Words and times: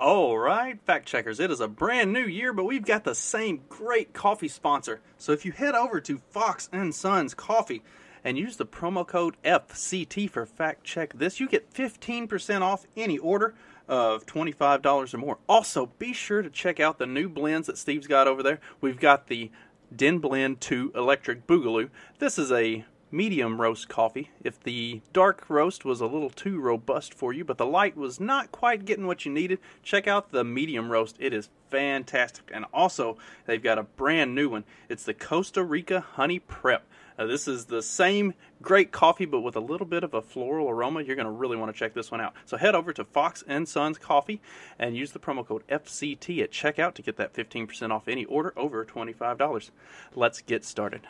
All 0.00 0.38
right, 0.38 0.80
fact 0.86 1.06
checkers, 1.06 1.40
it 1.40 1.50
is 1.50 1.60
a 1.60 1.68
brand 1.68 2.10
new 2.10 2.24
year, 2.24 2.54
but 2.54 2.64
we've 2.64 2.86
got 2.86 3.04
the 3.04 3.14
same 3.14 3.60
great 3.68 4.14
coffee 4.14 4.48
sponsor. 4.48 5.02
So 5.18 5.32
if 5.32 5.44
you 5.44 5.52
head 5.52 5.74
over 5.74 6.00
to 6.00 6.22
Fox 6.30 6.70
and 6.72 6.94
Sons 6.94 7.34
Coffee 7.34 7.82
and 8.24 8.38
use 8.38 8.56
the 8.56 8.64
promo 8.64 9.06
code 9.06 9.36
FCT 9.44 10.30
for 10.30 10.46
fact 10.46 10.84
check 10.84 11.12
this, 11.12 11.38
you 11.38 11.46
get 11.46 11.74
15% 11.74 12.62
off 12.62 12.86
any 12.96 13.18
order 13.18 13.54
of 13.88 14.24
$25 14.24 15.12
or 15.12 15.18
more. 15.18 15.36
Also, 15.46 15.92
be 15.98 16.14
sure 16.14 16.40
to 16.40 16.48
check 16.48 16.80
out 16.80 16.96
the 16.98 17.04
new 17.04 17.28
blends 17.28 17.66
that 17.66 17.76
Steve's 17.76 18.06
got 18.06 18.26
over 18.26 18.42
there. 18.42 18.58
We've 18.80 18.98
got 18.98 19.26
the 19.26 19.50
Den 19.94 20.16
Blend 20.18 20.62
2 20.62 20.92
Electric 20.94 21.46
Boogaloo. 21.46 21.90
This 22.18 22.38
is 22.38 22.50
a 22.50 22.86
medium 23.10 23.60
roast 23.60 23.88
coffee. 23.88 24.30
If 24.42 24.60
the 24.60 25.00
dark 25.12 25.44
roast 25.48 25.84
was 25.84 26.00
a 26.00 26.06
little 26.06 26.30
too 26.30 26.60
robust 26.60 27.14
for 27.14 27.32
you, 27.32 27.44
but 27.44 27.58
the 27.58 27.66
light 27.66 27.96
was 27.96 28.20
not 28.20 28.52
quite 28.52 28.84
getting 28.84 29.06
what 29.06 29.24
you 29.24 29.32
needed, 29.32 29.58
check 29.82 30.06
out 30.06 30.30
the 30.30 30.44
medium 30.44 30.90
roast. 30.90 31.16
It 31.18 31.32
is 31.32 31.48
fantastic. 31.70 32.50
And 32.52 32.64
also, 32.72 33.18
they've 33.46 33.62
got 33.62 33.78
a 33.78 33.82
brand 33.82 34.34
new 34.34 34.48
one. 34.48 34.64
It's 34.88 35.04
the 35.04 35.14
Costa 35.14 35.62
Rica 35.62 36.00
Honey 36.00 36.38
Prep. 36.38 36.86
Uh, 37.18 37.26
this 37.26 37.46
is 37.46 37.66
the 37.66 37.82
same 37.82 38.32
great 38.62 38.92
coffee, 38.92 39.26
but 39.26 39.40
with 39.40 39.54
a 39.54 39.60
little 39.60 39.86
bit 39.86 40.02
of 40.02 40.14
a 40.14 40.22
floral 40.22 40.70
aroma. 40.70 41.02
You're 41.02 41.16
going 41.16 41.26
to 41.26 41.32
really 41.32 41.56
want 41.56 41.72
to 41.72 41.78
check 41.78 41.92
this 41.92 42.10
one 42.10 42.20
out. 42.20 42.34
So 42.46 42.56
head 42.56 42.74
over 42.74 42.94
to 42.94 43.04
Fox 43.04 43.44
and 43.46 43.68
Sons 43.68 43.98
Coffee 43.98 44.40
and 44.78 44.96
use 44.96 45.12
the 45.12 45.18
promo 45.18 45.46
code 45.46 45.66
FCT 45.68 46.42
at 46.42 46.50
checkout 46.50 46.94
to 46.94 47.02
get 47.02 47.16
that 47.16 47.34
15% 47.34 47.90
off 47.90 48.08
any 48.08 48.24
order 48.24 48.54
over 48.56 48.84
$25. 48.84 49.70
Let's 50.14 50.40
get 50.40 50.64
started. 50.64 51.06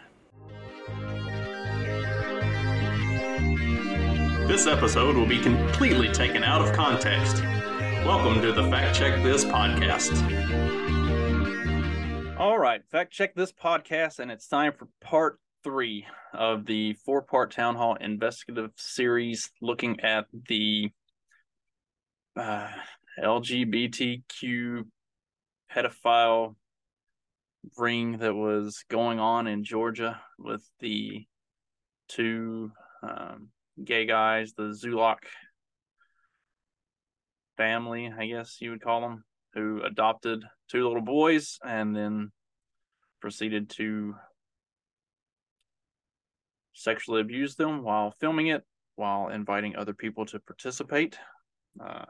This 4.46 4.66
episode 4.66 5.16
will 5.16 5.26
be 5.26 5.40
completely 5.40 6.08
taken 6.08 6.44
out 6.44 6.60
of 6.60 6.74
context. 6.74 7.42
Welcome 8.04 8.42
to 8.42 8.52
the 8.52 8.68
Fact 8.70 8.96
Check 8.96 9.22
This 9.22 9.44
podcast. 9.44 10.10
All 12.38 12.58
right, 12.58 12.82
Fact 12.90 13.12
Check 13.12 13.34
This 13.34 13.52
podcast, 13.52 14.18
and 14.18 14.30
it's 14.30 14.48
time 14.48 14.72
for 14.78 14.88
part 15.00 15.38
three 15.62 16.06
of 16.32 16.66
the 16.66 16.94
four 17.04 17.22
part 17.22 17.50
town 17.50 17.76
hall 17.76 17.94
investigative 17.94 18.72
series 18.76 19.50
looking 19.60 20.00
at 20.00 20.26
the 20.48 20.90
uh, 22.36 22.68
LGBTQ 23.22 24.84
pedophile 25.74 26.56
ring 27.76 28.18
that 28.18 28.34
was 28.34 28.84
going 28.88 29.20
on 29.20 29.46
in 29.46 29.64
Georgia 29.64 30.20
with 30.38 30.62
the 30.80 31.26
two 32.08 32.72
um, 33.02 33.48
gay 33.82 34.06
guys, 34.06 34.52
the 34.52 34.74
Zulock 34.74 35.18
family, 37.56 38.12
I 38.16 38.26
guess 38.26 38.56
you 38.60 38.70
would 38.70 38.82
call 38.82 39.00
them, 39.00 39.24
who 39.54 39.82
adopted 39.82 40.42
two 40.70 40.86
little 40.86 41.02
boys 41.02 41.58
and 41.64 41.94
then 41.94 42.30
proceeded 43.20 43.70
to 43.70 44.14
sexually 46.72 47.20
abuse 47.20 47.56
them 47.56 47.82
while 47.82 48.12
filming 48.20 48.46
it, 48.46 48.62
while 48.96 49.28
inviting 49.28 49.76
other 49.76 49.92
people 49.92 50.24
to 50.26 50.40
participate, 50.40 51.18
uh, 51.84 52.06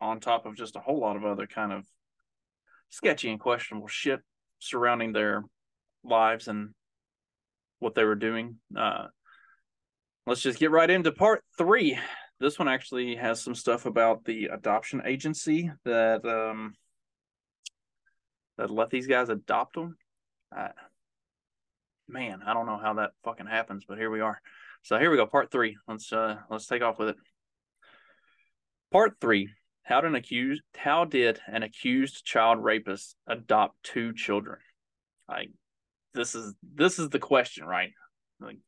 on 0.00 0.20
top 0.20 0.46
of 0.46 0.56
just 0.56 0.76
a 0.76 0.80
whole 0.80 1.00
lot 1.00 1.16
of 1.16 1.24
other 1.24 1.46
kind 1.46 1.72
of 1.72 1.84
sketchy 2.88 3.30
and 3.30 3.40
questionable 3.40 3.88
shit 3.88 4.20
surrounding 4.58 5.12
their 5.12 5.42
lives 6.04 6.48
and 6.48 6.70
what 7.78 7.94
they 7.94 8.04
were 8.04 8.14
doing. 8.14 8.56
Uh, 8.76 9.06
let's 10.26 10.42
just 10.42 10.58
get 10.58 10.70
right 10.70 10.90
into 10.90 11.12
part 11.12 11.42
three. 11.56 11.98
This 12.38 12.58
one 12.58 12.68
actually 12.68 13.16
has 13.16 13.40
some 13.40 13.54
stuff 13.54 13.86
about 13.86 14.24
the 14.24 14.46
adoption 14.46 15.02
agency 15.06 15.70
that 15.84 16.24
um 16.24 16.74
that 18.58 18.70
let 18.70 18.90
these 18.90 19.06
guys 19.06 19.28
adopt 19.28 19.74
them. 19.74 19.96
Uh, 20.56 20.68
man, 22.08 22.40
I 22.44 22.54
don't 22.54 22.66
know 22.66 22.78
how 22.78 22.94
that 22.94 23.10
fucking 23.24 23.46
happens, 23.46 23.84
but 23.86 23.98
here 23.98 24.10
we 24.10 24.20
are. 24.20 24.40
So 24.82 24.98
here 24.98 25.10
we 25.10 25.16
go, 25.16 25.26
part 25.26 25.50
three. 25.50 25.76
Let's 25.88 26.12
uh 26.12 26.36
let's 26.50 26.66
take 26.66 26.82
off 26.82 26.98
with 26.98 27.10
it. 27.10 27.16
Part 28.92 29.14
three. 29.20 29.50
How 29.82 30.00
did 30.00 30.08
an 30.08 30.16
accused 30.16 30.62
how 30.74 31.04
did 31.04 31.40
an 31.46 31.62
accused 31.62 32.24
child 32.24 32.62
rapist 32.62 33.16
adopt 33.26 33.82
two 33.82 34.12
children? 34.12 34.58
Like 35.28 35.50
this 36.14 36.34
is 36.34 36.54
this 36.62 36.98
is 36.98 37.08
the 37.08 37.18
question, 37.18 37.64
right? 37.64 37.92
Like 38.40 38.58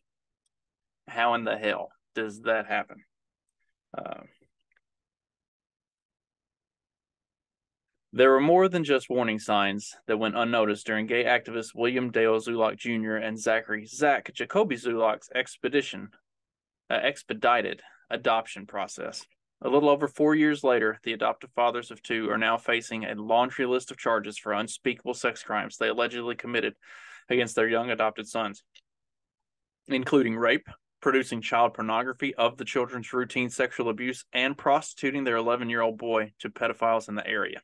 how 1.09 1.35
in 1.35 1.45
the 1.45 1.57
hell 1.57 1.91
does 2.15 2.43
that 2.43 2.67
happen? 2.67 3.05
Uh, 3.97 4.23
there 8.13 8.31
were 8.31 8.41
more 8.41 8.69
than 8.69 8.85
just 8.85 9.11
warning 9.11 9.39
signs 9.39 9.95
that 10.07 10.19
went 10.19 10.37
unnoticed 10.37 10.87
during 10.87 11.07
gay 11.07 11.25
activist 11.25 11.75
William 11.75 12.11
Dale 12.11 12.39
Zulock 12.39 12.77
Jr. 12.77 13.17
and 13.17 13.39
Zachary 13.39 13.87
Zach 13.87 14.33
Jacoby 14.33 14.77
Zulock's 14.77 15.31
expedition, 15.35 16.11
uh, 16.91 16.95
expedited 16.95 17.83
adoption 18.11 18.67
process. 18.67 19.27
A 19.61 19.69
little 19.69 19.89
over 19.89 20.07
four 20.07 20.35
years 20.35 20.63
later, 20.63 20.99
the 21.03 21.13
adoptive 21.13 21.51
fathers 21.55 21.91
of 21.91 22.03
two 22.03 22.31
are 22.31 22.39
now 22.39 22.57
facing 22.57 23.05
a 23.05 23.15
laundry 23.15 23.67
list 23.67 23.91
of 23.91 23.99
charges 23.99 24.39
for 24.39 24.53
unspeakable 24.53 25.15
sex 25.15 25.43
crimes 25.43 25.77
they 25.77 25.89
allegedly 25.89 26.37
committed 26.37 26.75
against 27.29 27.57
their 27.57 27.69
young 27.69 27.91
adopted 27.91 28.27
sons, 28.27 28.63
including 29.89 30.37
rape, 30.37 30.69
producing 31.01 31.41
child 31.41 31.75
pornography 31.75 32.35
of 32.35 32.57
the 32.57 32.65
children's 32.65 33.13
routine 33.13 33.51
sexual 33.51 33.89
abuse, 33.89 34.25
and 34.33 34.59
prostituting 34.59 35.25
their 35.25 35.37
11 35.37 35.71
year 35.71 35.81
old 35.81 35.99
boy 35.99 36.33
to 36.41 36.51
pedophiles 36.51 37.09
in 37.09 37.15
the 37.15 37.27
area. 37.27 37.61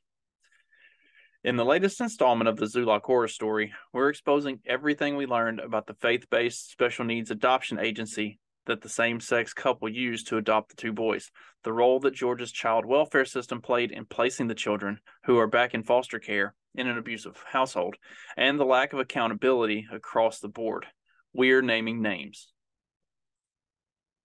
In 1.44 1.56
the 1.56 1.64
latest 1.64 2.00
installment 2.00 2.48
of 2.48 2.56
the 2.56 2.64
Zulock 2.64 3.02
horror 3.02 3.28
story, 3.28 3.74
we're 3.92 4.08
exposing 4.08 4.60
everything 4.64 5.16
we 5.16 5.26
learned 5.26 5.60
about 5.60 5.86
the 5.86 5.92
faith 5.94 6.30
based 6.30 6.70
special 6.70 7.04
needs 7.04 7.30
adoption 7.30 7.78
agency 7.78 8.38
that 8.64 8.80
the 8.80 8.88
same 8.88 9.20
sex 9.20 9.52
couple 9.52 9.88
used 9.90 10.28
to 10.28 10.38
adopt 10.38 10.70
the 10.70 10.76
two 10.76 10.92
boys, 10.92 11.30
the 11.62 11.72
role 11.72 12.00
that 12.00 12.14
Georgia's 12.14 12.50
child 12.50 12.86
welfare 12.86 13.26
system 13.26 13.60
played 13.60 13.90
in 13.90 14.06
placing 14.06 14.46
the 14.46 14.54
children 14.54 14.98
who 15.24 15.36
are 15.38 15.46
back 15.46 15.74
in 15.74 15.82
foster 15.82 16.18
care 16.18 16.54
in 16.74 16.86
an 16.86 16.96
abusive 16.96 17.44
household, 17.46 17.96
and 18.38 18.58
the 18.58 18.64
lack 18.64 18.94
of 18.94 18.98
accountability 18.98 19.86
across 19.92 20.40
the 20.40 20.48
board. 20.48 20.86
We're 21.34 21.60
naming 21.60 22.00
names 22.00 22.53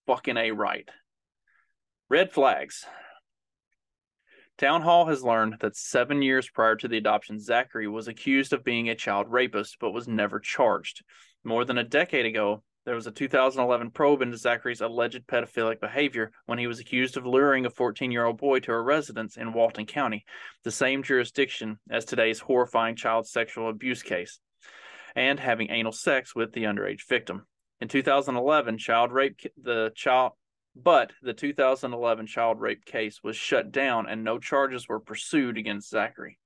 fucking 0.10 0.38
A 0.38 0.50
right. 0.50 0.90
Red 2.10 2.32
flags. 2.32 2.84
Town 4.58 4.82
Hall 4.82 5.06
has 5.06 5.22
learned 5.24 5.58
that 5.60 5.76
seven 5.76 6.24
years 6.24 6.50
prior 6.50 6.76
to 6.78 6.88
the 6.88 6.98
adoption, 6.98 7.40
Zachary 7.40 7.88
was 7.88 8.08
accused 8.08 8.52
of 8.52 8.64
being 8.64 8.90
a 8.90 8.96
child 8.96 9.28
rapist 9.30 9.78
but 9.80 9.92
was 9.92 10.08
never 10.08 10.40
charged. 10.40 11.04
More 11.44 11.64
than 11.64 11.78
a 11.78 11.84
decade 11.84 12.26
ago, 12.26 12.64
there 12.86 12.96
was 12.96 13.06
a 13.06 13.12
2011 13.12 13.92
probe 13.92 14.24
into 14.24 14.36
Zachary's 14.36 14.82
alleged 14.82 15.28
pedophilic 15.28 15.80
behavior 15.80 16.32
when 16.48 16.58
he 16.58 16.66
was 16.66 16.80
accused 16.80 17.16
of 17.16 17.28
luring 17.28 17.68
a 17.68 17.70
14 17.70 18.10
year 18.10 18.26
old 18.26 18.40
boy 18.40 18.62
to 18.62 18.72
a 18.72 18.82
residence 18.82 19.38
in 19.38 19.54
Walton 19.54 19.86
County, 19.86 20.26
the 20.64 20.72
same 20.72 21.04
jurisdiction 21.04 21.78
as 21.88 22.04
today's 22.04 22.40
horrifying 22.40 22.96
child 22.96 23.28
sexual 23.28 23.70
abuse 23.70 24.02
case, 24.02 24.40
and 25.16 25.40
having 25.40 25.70
anal 25.70 25.92
sex 25.92 26.34
with 26.34 26.52
the 26.54 26.64
underage 26.64 27.08
victim. 27.08 27.46
In 27.82 27.88
2011, 27.88 28.78
child 28.78 29.12
rape 29.12 29.40
the 29.62 29.92
child 29.96 30.34
but 30.76 31.12
the 31.22 31.34
2011 31.34 32.28
child 32.28 32.60
rape 32.60 32.86
case 32.86 33.22
was 33.24 33.36
shut 33.36 33.72
down 33.72 34.08
and 34.08 34.24
no 34.24 34.38
charges 34.38 34.88
were 34.88 35.00
pursued 35.00 35.58
against 35.58 35.90
Zachary. 35.90 36.38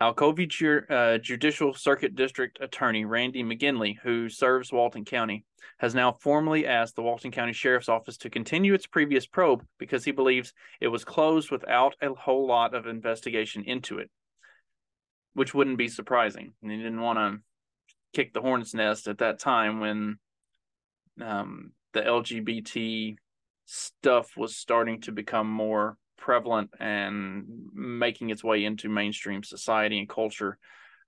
Alcovy 0.00 0.48
uh, 0.90 1.18
Judicial 1.18 1.74
Circuit 1.74 2.16
District 2.16 2.58
Attorney 2.60 3.04
Randy 3.04 3.44
McGinley, 3.44 3.96
who 4.02 4.28
serves 4.28 4.72
Walton 4.72 5.04
County, 5.04 5.44
has 5.78 5.94
now 5.94 6.12
formally 6.20 6.66
asked 6.66 6.96
the 6.96 7.02
Walton 7.02 7.30
County 7.30 7.52
Sheriff's 7.52 7.88
Office 7.88 8.16
to 8.18 8.30
continue 8.30 8.74
its 8.74 8.86
previous 8.86 9.26
probe 9.26 9.64
because 9.78 10.04
he 10.04 10.10
believes 10.10 10.52
it 10.80 10.88
was 10.88 11.04
closed 11.04 11.52
without 11.52 11.94
a 12.02 12.12
whole 12.14 12.48
lot 12.48 12.74
of 12.74 12.88
investigation 12.88 13.62
into 13.62 13.98
it, 13.98 14.10
which 15.34 15.54
wouldn't 15.54 15.78
be 15.78 15.88
surprising. 15.88 16.52
And 16.62 16.72
he 16.72 16.78
didn't 16.78 17.00
want 17.00 17.18
to 17.18 17.40
kick 18.12 18.32
the 18.32 18.40
hornet's 18.40 18.74
nest 18.74 19.08
at 19.08 19.18
that 19.18 19.38
time 19.38 19.80
when 19.80 20.18
um, 21.20 21.72
the 21.92 22.00
LGBT 22.00 23.16
stuff 23.64 24.36
was 24.36 24.56
starting 24.56 25.00
to 25.02 25.12
become 25.12 25.48
more 25.48 25.96
prevalent 26.18 26.70
and 26.78 27.44
making 27.74 28.30
its 28.30 28.44
way 28.44 28.64
into 28.64 28.88
mainstream 28.88 29.42
society 29.42 29.98
and 29.98 30.08
culture. 30.08 30.58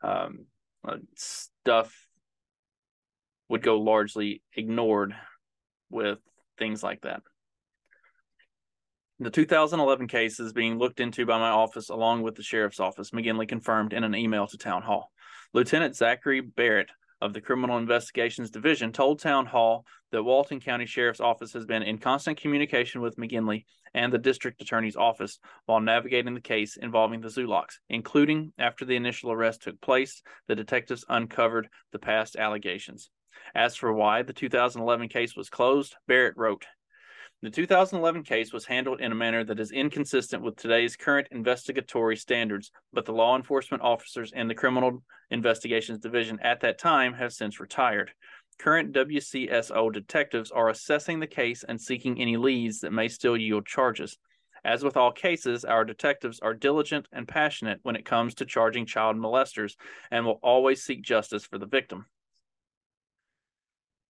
Um, 0.03 0.47
uh, 0.87 0.97
stuff 1.17 1.95
would 3.49 3.63
go 3.63 3.81
largely 3.81 4.43
ignored 4.57 5.15
with 5.91 6.19
things 6.59 6.83
like 6.83 7.03
that. 7.03 7.23
The 9.21 9.31
2011 9.31 10.09
case 10.09 10.41
is 10.41 10.53
being 10.53 10.79
looked 10.79 10.99
into 10.99 11.25
by 11.25 11.39
my 11.39 11.51
office 11.51 11.89
along 11.89 12.23
with 12.23 12.35
the 12.35 12.43
sheriff's 12.43 12.81
office, 12.81 13.11
McGinley 13.11 13.47
confirmed 13.47 13.93
in 13.93 14.03
an 14.03 14.15
email 14.15 14.47
to 14.49 14.59
Town 14.59 14.83
Hall. 14.83 15.13
Lieutenant 15.55 15.95
Zachary 15.95 16.41
Barrett 16.41 16.91
of 17.21 17.33
the 17.33 17.41
Criminal 17.41 17.79
Investigations 17.79 18.51
Division 18.51 18.91
told 18.91 19.21
Town 19.21 19.47
Hall 19.47 19.87
that 20.11 20.25
Walton 20.25 20.59
County 20.59 20.85
Sheriff's 20.85 21.21
Office 21.21 21.53
has 21.53 21.65
been 21.65 21.85
in 21.85 21.99
constant 21.99 22.39
communication 22.39 23.01
with 23.01 23.17
McGinley 23.17 23.65
and 23.95 24.13
the 24.13 24.19
district 24.19 24.61
attorney's 24.61 24.97
office 24.97 25.39
while 25.67 25.79
navigating 25.79 26.35
the 26.35 26.41
case 26.41 26.77
involving 26.77 27.21
the 27.21 27.29
Zulocks, 27.29 27.79
including 27.89 28.53
after 28.59 28.85
the 28.85 28.97
initial 28.97 29.31
arrest 29.31 29.63
took 29.63 29.81
place, 29.81 30.23
the 30.49 30.57
detectives 30.57 31.05
uncovered 31.09 31.69
the 31.93 32.01
past 32.01 32.35
allegations. 32.35 33.11
As 33.55 33.77
for 33.77 33.93
why 33.93 34.23
the 34.23 34.33
2011 34.33 35.09
case 35.09 35.37
was 35.37 35.51
closed, 35.51 35.95
Barrett 36.09 36.37
wrote, 36.37 36.67
the 37.43 37.51
2011 37.51 38.23
case 38.23 38.53
was 38.53 38.65
handled 38.65 39.01
in 39.01 39.13
a 39.13 39.15
manner 39.15 39.45
that 39.45 39.61
is 39.61 39.71
inconsistent 39.71 40.43
with 40.43 40.57
today's 40.57 40.97
current 40.97 41.29
investigatory 41.31 42.17
standards, 42.17 42.71
but 42.93 43.05
the 43.05 43.13
law 43.13 43.37
enforcement 43.37 43.83
officers 43.83 44.33
in 44.33 44.49
the 44.49 44.55
Criminal 44.55 45.03
Investigations 45.31 45.99
Division 45.99 46.39
at 46.41 46.61
that 46.61 46.79
time 46.79 47.13
have 47.13 47.33
since 47.33 47.61
retired. 47.61 48.13
Current 48.59 48.95
WCSO 48.95 49.93
detectives 49.93 50.51
are 50.51 50.71
assessing 50.71 51.21
the 51.21 51.27
case 51.27 51.65
and 51.65 51.81
seeking 51.81 52.21
any 52.21 52.37
leads 52.37 52.81
that 52.81 52.93
may 52.93 53.09
still 53.09 53.37
yield 53.37 53.67
charges. 53.67 54.17
As 54.65 54.83
with 54.83 54.97
all 54.97 55.13
cases, 55.13 55.65
our 55.65 55.85
detectives 55.85 56.41
are 56.41 56.55
diligent 56.55 57.07
and 57.13 57.29
passionate 57.29 57.81
when 57.83 57.97
it 57.97 58.07
comes 58.07 58.35
to 58.37 58.47
charging 58.47 58.87
child 58.87 59.17
molesters 59.17 59.77
and 60.11 60.25
will 60.25 60.41
always 60.43 60.83
seek 60.83 61.03
justice 61.03 61.45
for 61.45 61.59
the 61.59 61.67
victim. 61.67 62.07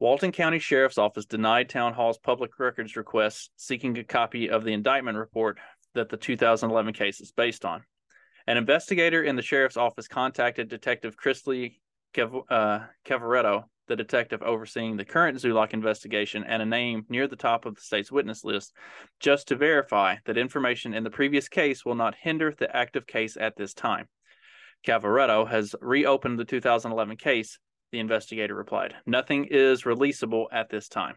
Walton 0.00 0.32
County 0.32 0.58
Sheriff's 0.58 0.98
Office 0.98 1.24
denied 1.24 1.68
Town 1.68 1.94
Hall's 1.94 2.18
public 2.18 2.58
records 2.58 2.96
request 2.96 3.50
seeking 3.56 3.96
a 3.96 4.04
copy 4.04 4.50
of 4.50 4.64
the 4.64 4.72
indictment 4.72 5.16
report 5.16 5.58
that 5.94 6.08
the 6.08 6.16
2011 6.16 6.92
case 6.94 7.20
is 7.20 7.30
based 7.30 7.64
on. 7.64 7.84
An 8.46 8.56
investigator 8.56 9.22
in 9.22 9.36
the 9.36 9.42
sheriff's 9.42 9.76
office 9.76 10.08
contacted 10.08 10.68
Detective 10.68 11.16
Chrisley 11.16 11.76
Cav- 12.12 12.44
uh, 12.50 12.80
Cavaretto, 13.06 13.64
the 13.86 13.96
detective 13.96 14.42
overseeing 14.42 14.96
the 14.96 15.04
current 15.04 15.38
Zulock 15.38 15.72
investigation, 15.72 16.44
and 16.44 16.60
a 16.60 16.66
name 16.66 17.06
near 17.08 17.28
the 17.28 17.36
top 17.36 17.64
of 17.64 17.76
the 17.76 17.80
state's 17.80 18.12
witness 18.12 18.44
list, 18.44 18.72
just 19.20 19.48
to 19.48 19.56
verify 19.56 20.16
that 20.26 20.36
information 20.36 20.92
in 20.92 21.04
the 21.04 21.10
previous 21.10 21.48
case 21.48 21.84
will 21.84 21.94
not 21.94 22.16
hinder 22.20 22.52
the 22.58 22.74
active 22.74 23.06
case 23.06 23.36
at 23.38 23.56
this 23.56 23.74
time. 23.74 24.08
Cavaretto 24.86 25.48
has 25.48 25.74
reopened 25.80 26.38
the 26.38 26.44
2011 26.44 27.16
case 27.16 27.58
the 27.94 28.00
investigator 28.00 28.56
replied. 28.56 28.96
Nothing 29.06 29.44
is 29.44 29.84
releasable 29.84 30.46
at 30.50 30.68
this 30.68 30.88
time. 30.88 31.14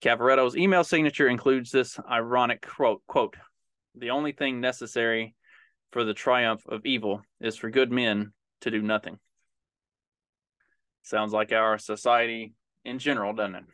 Cavaretto's 0.00 0.56
email 0.56 0.84
signature 0.84 1.26
includes 1.26 1.72
this 1.72 1.98
ironic 2.08 2.64
quote, 2.64 3.02
quote, 3.08 3.34
the 3.96 4.10
only 4.10 4.30
thing 4.30 4.60
necessary 4.60 5.34
for 5.90 6.04
the 6.04 6.14
triumph 6.14 6.64
of 6.68 6.86
evil 6.86 7.22
is 7.40 7.56
for 7.56 7.70
good 7.70 7.90
men 7.90 8.32
to 8.60 8.70
do 8.70 8.82
nothing. 8.82 9.18
Sounds 11.02 11.32
like 11.32 11.50
our 11.50 11.76
society 11.76 12.54
in 12.84 13.00
general, 13.00 13.32
doesn't 13.32 13.56
it? 13.56 13.64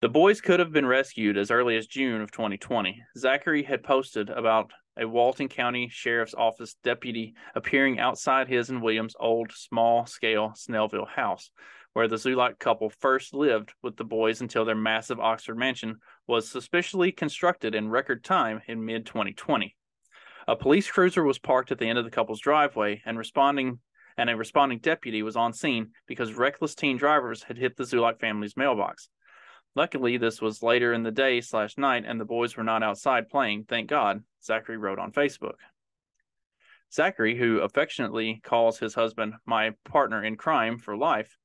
The 0.00 0.08
boys 0.08 0.40
could 0.40 0.58
have 0.58 0.72
been 0.72 0.86
rescued 0.86 1.38
as 1.38 1.52
early 1.52 1.76
as 1.76 1.86
June 1.86 2.22
of 2.22 2.32
2020. 2.32 3.04
Zachary 3.16 3.62
had 3.62 3.84
posted 3.84 4.30
about 4.30 4.72
a 4.98 5.06
Walton 5.06 5.48
County 5.48 5.88
Sheriff's 5.88 6.34
Office 6.34 6.76
deputy 6.82 7.34
appearing 7.54 7.98
outside 7.98 8.48
his 8.48 8.70
and 8.70 8.82
William's 8.82 9.16
old 9.18 9.52
small 9.52 10.06
scale 10.06 10.52
Snellville 10.56 11.08
house, 11.08 11.50
where 11.92 12.08
the 12.08 12.16
Zulock 12.16 12.58
couple 12.58 12.90
first 12.90 13.34
lived 13.34 13.72
with 13.82 13.96
the 13.96 14.04
boys 14.04 14.40
until 14.40 14.64
their 14.64 14.74
massive 14.74 15.20
Oxford 15.20 15.56
mansion 15.56 15.96
was 16.26 16.48
suspiciously 16.48 17.12
constructed 17.12 17.74
in 17.74 17.88
record 17.88 18.24
time 18.24 18.60
in 18.66 18.84
mid 18.84 19.06
2020. 19.06 19.74
A 20.48 20.56
police 20.56 20.90
cruiser 20.90 21.24
was 21.24 21.38
parked 21.38 21.72
at 21.72 21.78
the 21.78 21.88
end 21.88 21.98
of 21.98 22.04
the 22.04 22.10
couple's 22.10 22.40
driveway 22.40 23.02
and 23.04 23.18
responding 23.18 23.80
and 24.16 24.30
a 24.30 24.36
responding 24.36 24.78
deputy 24.78 25.22
was 25.22 25.36
on 25.36 25.52
scene 25.52 25.90
because 26.06 26.34
reckless 26.34 26.74
teen 26.74 26.96
drivers 26.96 27.42
had 27.42 27.58
hit 27.58 27.76
the 27.76 27.84
Zulock 27.84 28.18
family's 28.18 28.56
mailbox. 28.56 29.08
Luckily, 29.74 30.16
this 30.16 30.40
was 30.40 30.62
later 30.62 30.94
in 30.94 31.02
the 31.02 31.10
day 31.10 31.42
slash 31.42 31.76
night, 31.76 32.04
and 32.06 32.18
the 32.18 32.24
boys 32.24 32.56
were 32.56 32.64
not 32.64 32.82
outside 32.82 33.28
playing, 33.28 33.64
thank 33.68 33.90
God, 33.90 34.22
Zachary 34.46 34.76
wrote 34.76 34.98
on 34.98 35.12
Facebook. 35.12 35.56
Zachary, 36.92 37.36
who 37.36 37.60
affectionately 37.60 38.40
calls 38.44 38.78
his 38.78 38.94
husband 38.94 39.34
my 39.44 39.72
partner 39.84 40.24
in 40.24 40.36
crime 40.36 40.78
for 40.78 40.96
life, 40.96 41.36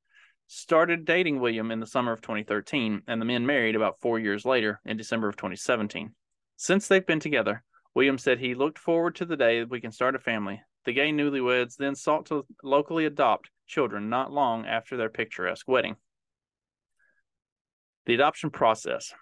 started 0.48 1.06
dating 1.06 1.40
William 1.40 1.72
in 1.72 1.80
the 1.80 1.88
summer 1.88 2.12
of 2.12 2.22
2013, 2.22 3.02
and 3.08 3.20
the 3.20 3.26
men 3.26 3.46
married 3.46 3.76
about 3.76 4.00
four 4.00 4.20
years 4.20 4.46
later 4.46 4.80
in 4.86 4.98
December 4.98 5.28
of 5.28 5.36
2017. 5.36 6.14
Since 6.58 6.88
they've 6.88 7.06
been 7.06 7.20
together, 7.20 7.64
William 7.96 8.18
said 8.18 8.40
he 8.40 8.54
looked 8.54 8.78
forward 8.78 9.16
to 9.16 9.26
the 9.26 9.36
day 9.36 9.60
that 9.60 9.70
we 9.70 9.82
can 9.82 9.92
start 9.92 10.16
a 10.16 10.20
family. 10.20 10.62
The 10.86 10.94
gay 10.94 11.12
newlyweds 11.12 11.76
then 11.76 11.96
sought 11.96 12.28
to 12.28 12.46
locally 12.64 13.06
adopt 13.06 13.50
children 13.68 14.10
not 14.10 14.32
long 14.32 14.66
after 14.66 14.98
their 14.98 15.10
picturesque 15.10 15.68
wedding. 15.68 15.96
The 18.06 18.16
adoption 18.16 18.50
process. 18.50 19.14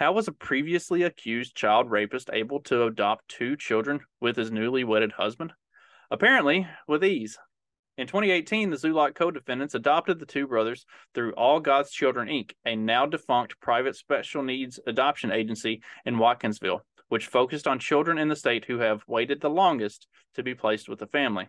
How 0.00 0.12
was 0.12 0.28
a 0.28 0.32
previously 0.32 1.02
accused 1.02 1.54
child 1.54 1.90
rapist 1.90 2.30
able 2.32 2.60
to 2.60 2.84
adopt 2.84 3.28
two 3.28 3.54
children 3.54 4.00
with 4.18 4.34
his 4.34 4.50
newly 4.50 4.82
wedded 4.82 5.12
husband? 5.12 5.52
Apparently, 6.10 6.66
with 6.88 7.04
ease. 7.04 7.36
In 7.98 8.06
2018, 8.06 8.70
the 8.70 8.78
Zulock 8.78 9.14
co 9.14 9.30
defendants 9.30 9.74
adopted 9.74 10.18
the 10.18 10.24
two 10.24 10.46
brothers 10.46 10.86
through 11.12 11.34
All 11.34 11.60
God's 11.60 11.90
Children, 11.90 12.28
Inc., 12.28 12.52
a 12.64 12.76
now 12.76 13.04
defunct 13.04 13.60
private 13.60 13.94
special 13.94 14.42
needs 14.42 14.80
adoption 14.86 15.32
agency 15.32 15.82
in 16.06 16.16
Watkinsville, 16.16 16.80
which 17.10 17.26
focused 17.26 17.68
on 17.68 17.78
children 17.78 18.16
in 18.16 18.28
the 18.28 18.36
state 18.36 18.64
who 18.64 18.78
have 18.78 19.04
waited 19.06 19.42
the 19.42 19.50
longest 19.50 20.08
to 20.34 20.42
be 20.42 20.54
placed 20.54 20.88
with 20.88 21.02
a 21.02 21.06
family. 21.06 21.46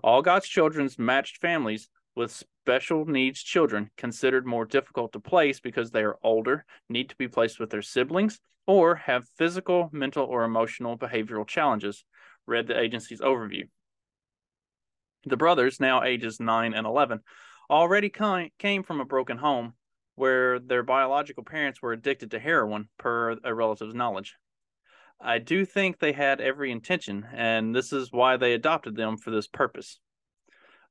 All 0.00 0.22
God's 0.22 0.46
Children's 0.46 0.96
matched 0.96 1.38
families 1.38 1.88
with 2.16 2.44
special 2.64 3.04
needs 3.04 3.42
children 3.42 3.90
considered 3.96 4.46
more 4.46 4.64
difficult 4.64 5.12
to 5.12 5.20
place 5.20 5.60
because 5.60 5.90
they 5.90 6.02
are 6.02 6.18
older, 6.22 6.64
need 6.88 7.10
to 7.10 7.16
be 7.16 7.28
placed 7.28 7.60
with 7.60 7.70
their 7.70 7.82
siblings, 7.82 8.40
or 8.66 8.96
have 8.96 9.28
physical, 9.36 9.88
mental, 9.92 10.24
or 10.24 10.42
emotional 10.42 10.98
behavioral 10.98 11.46
challenges, 11.46 12.04
read 12.46 12.66
the 12.66 12.78
agency's 12.78 13.20
overview. 13.20 13.68
The 15.26 15.36
brothers, 15.36 15.78
now 15.78 16.02
ages 16.02 16.40
9 16.40 16.74
and 16.74 16.86
11, 16.86 17.20
already 17.68 18.10
came 18.58 18.82
from 18.82 19.00
a 19.00 19.04
broken 19.04 19.36
home 19.36 19.74
where 20.14 20.58
their 20.58 20.82
biological 20.82 21.44
parents 21.44 21.82
were 21.82 21.92
addicted 21.92 22.30
to 22.30 22.38
heroin, 22.38 22.88
per 22.98 23.36
a 23.44 23.54
relative's 23.54 23.94
knowledge. 23.94 24.34
I 25.20 25.38
do 25.38 25.64
think 25.64 25.98
they 25.98 26.12
had 26.12 26.40
every 26.40 26.70
intention, 26.70 27.26
and 27.32 27.74
this 27.74 27.92
is 27.92 28.12
why 28.12 28.36
they 28.36 28.54
adopted 28.54 28.96
them 28.96 29.16
for 29.18 29.30
this 29.30 29.46
purpose 29.46 30.00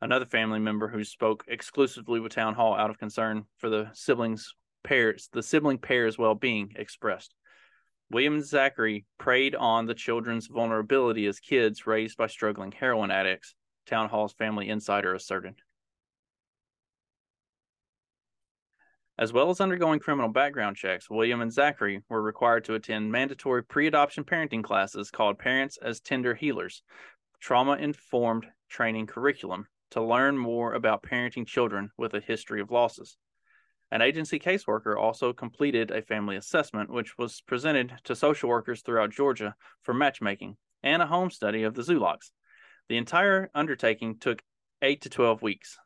another 0.01 0.25
family 0.25 0.59
member 0.59 0.87
who 0.87 1.03
spoke 1.03 1.43
exclusively 1.47 2.19
with 2.19 2.33
Town 2.33 2.53
Hall 2.53 2.75
out 2.75 2.89
of 2.89 2.97
concern 2.97 3.45
for 3.57 3.69
the 3.69 3.89
siblings 3.93 4.53
pairs, 4.83 5.29
the 5.33 5.43
sibling 5.43 5.77
pair's 5.77 6.17
well-being 6.17 6.73
expressed. 6.75 7.33
William 8.11 8.35
and 8.35 8.45
Zachary 8.45 9.05
preyed 9.17 9.55
on 9.55 9.85
the 9.85 9.95
children's 9.95 10.47
vulnerability 10.47 11.25
as 11.25 11.39
kids 11.39 11.87
raised 11.87 12.17
by 12.17 12.27
struggling 12.27 12.71
heroin 12.71 13.09
addicts, 13.09 13.55
Town 13.87 14.09
Hall's 14.09 14.33
family 14.33 14.69
insider 14.69 15.13
asserted. 15.13 15.55
As 19.17 19.31
well 19.31 19.49
as 19.49 19.61
undergoing 19.61 19.99
criminal 19.99 20.29
background 20.29 20.75
checks, 20.75 21.09
William 21.09 21.41
and 21.41 21.51
Zachary 21.51 22.03
were 22.09 22.21
required 22.21 22.65
to 22.65 22.75
attend 22.75 23.11
mandatory 23.11 23.63
pre 23.63 23.87
adoption 23.87 24.25
parenting 24.25 24.63
classes 24.63 25.09
called 25.09 25.39
Parents 25.39 25.77
as 25.81 26.01
Tender 26.01 26.35
Healers, 26.35 26.83
trauma 27.39 27.77
informed 27.77 28.45
training 28.69 29.07
curriculum 29.07 29.67
to 29.95 30.03
learn 30.03 30.37
more 30.37 30.73
about 30.73 31.03
parenting 31.03 31.47
children 31.47 31.89
with 31.97 32.13
a 32.13 32.19
history 32.19 32.59
of 32.59 32.69
losses. 32.69 33.15
An 33.93 34.01
agency 34.01 34.39
caseworker 34.39 34.99
also 34.99 35.31
completed 35.31 35.89
a 35.89 36.01
family 36.01 36.35
assessment, 36.35 36.89
which 36.89 37.17
was 37.17 37.39
presented 37.39 37.93
to 38.03 38.13
social 38.13 38.49
workers 38.49 38.81
throughout 38.81 39.11
Georgia 39.11 39.55
for 39.83 39.93
matchmaking 39.93 40.57
and 40.83 41.01
a 41.01 41.05
home 41.05 41.31
study 41.31 41.63
of 41.63 41.75
the 41.75 41.81
Zulocks. 41.81 42.31
The 42.89 42.97
entire 42.97 43.49
undertaking 43.55 44.17
took 44.19 44.41
8 44.81 44.99
to 45.03 45.09
12 45.09 45.41
weeks. 45.41 45.77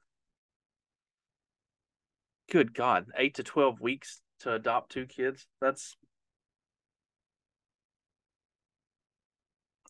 Good 2.51 2.74
God, 2.74 3.12
8 3.16 3.36
to 3.36 3.44
12 3.44 3.80
weeks 3.80 4.22
to 4.39 4.56
adopt 4.56 4.92
two 4.92 5.06
kids? 5.06 5.46
That's 5.62 5.96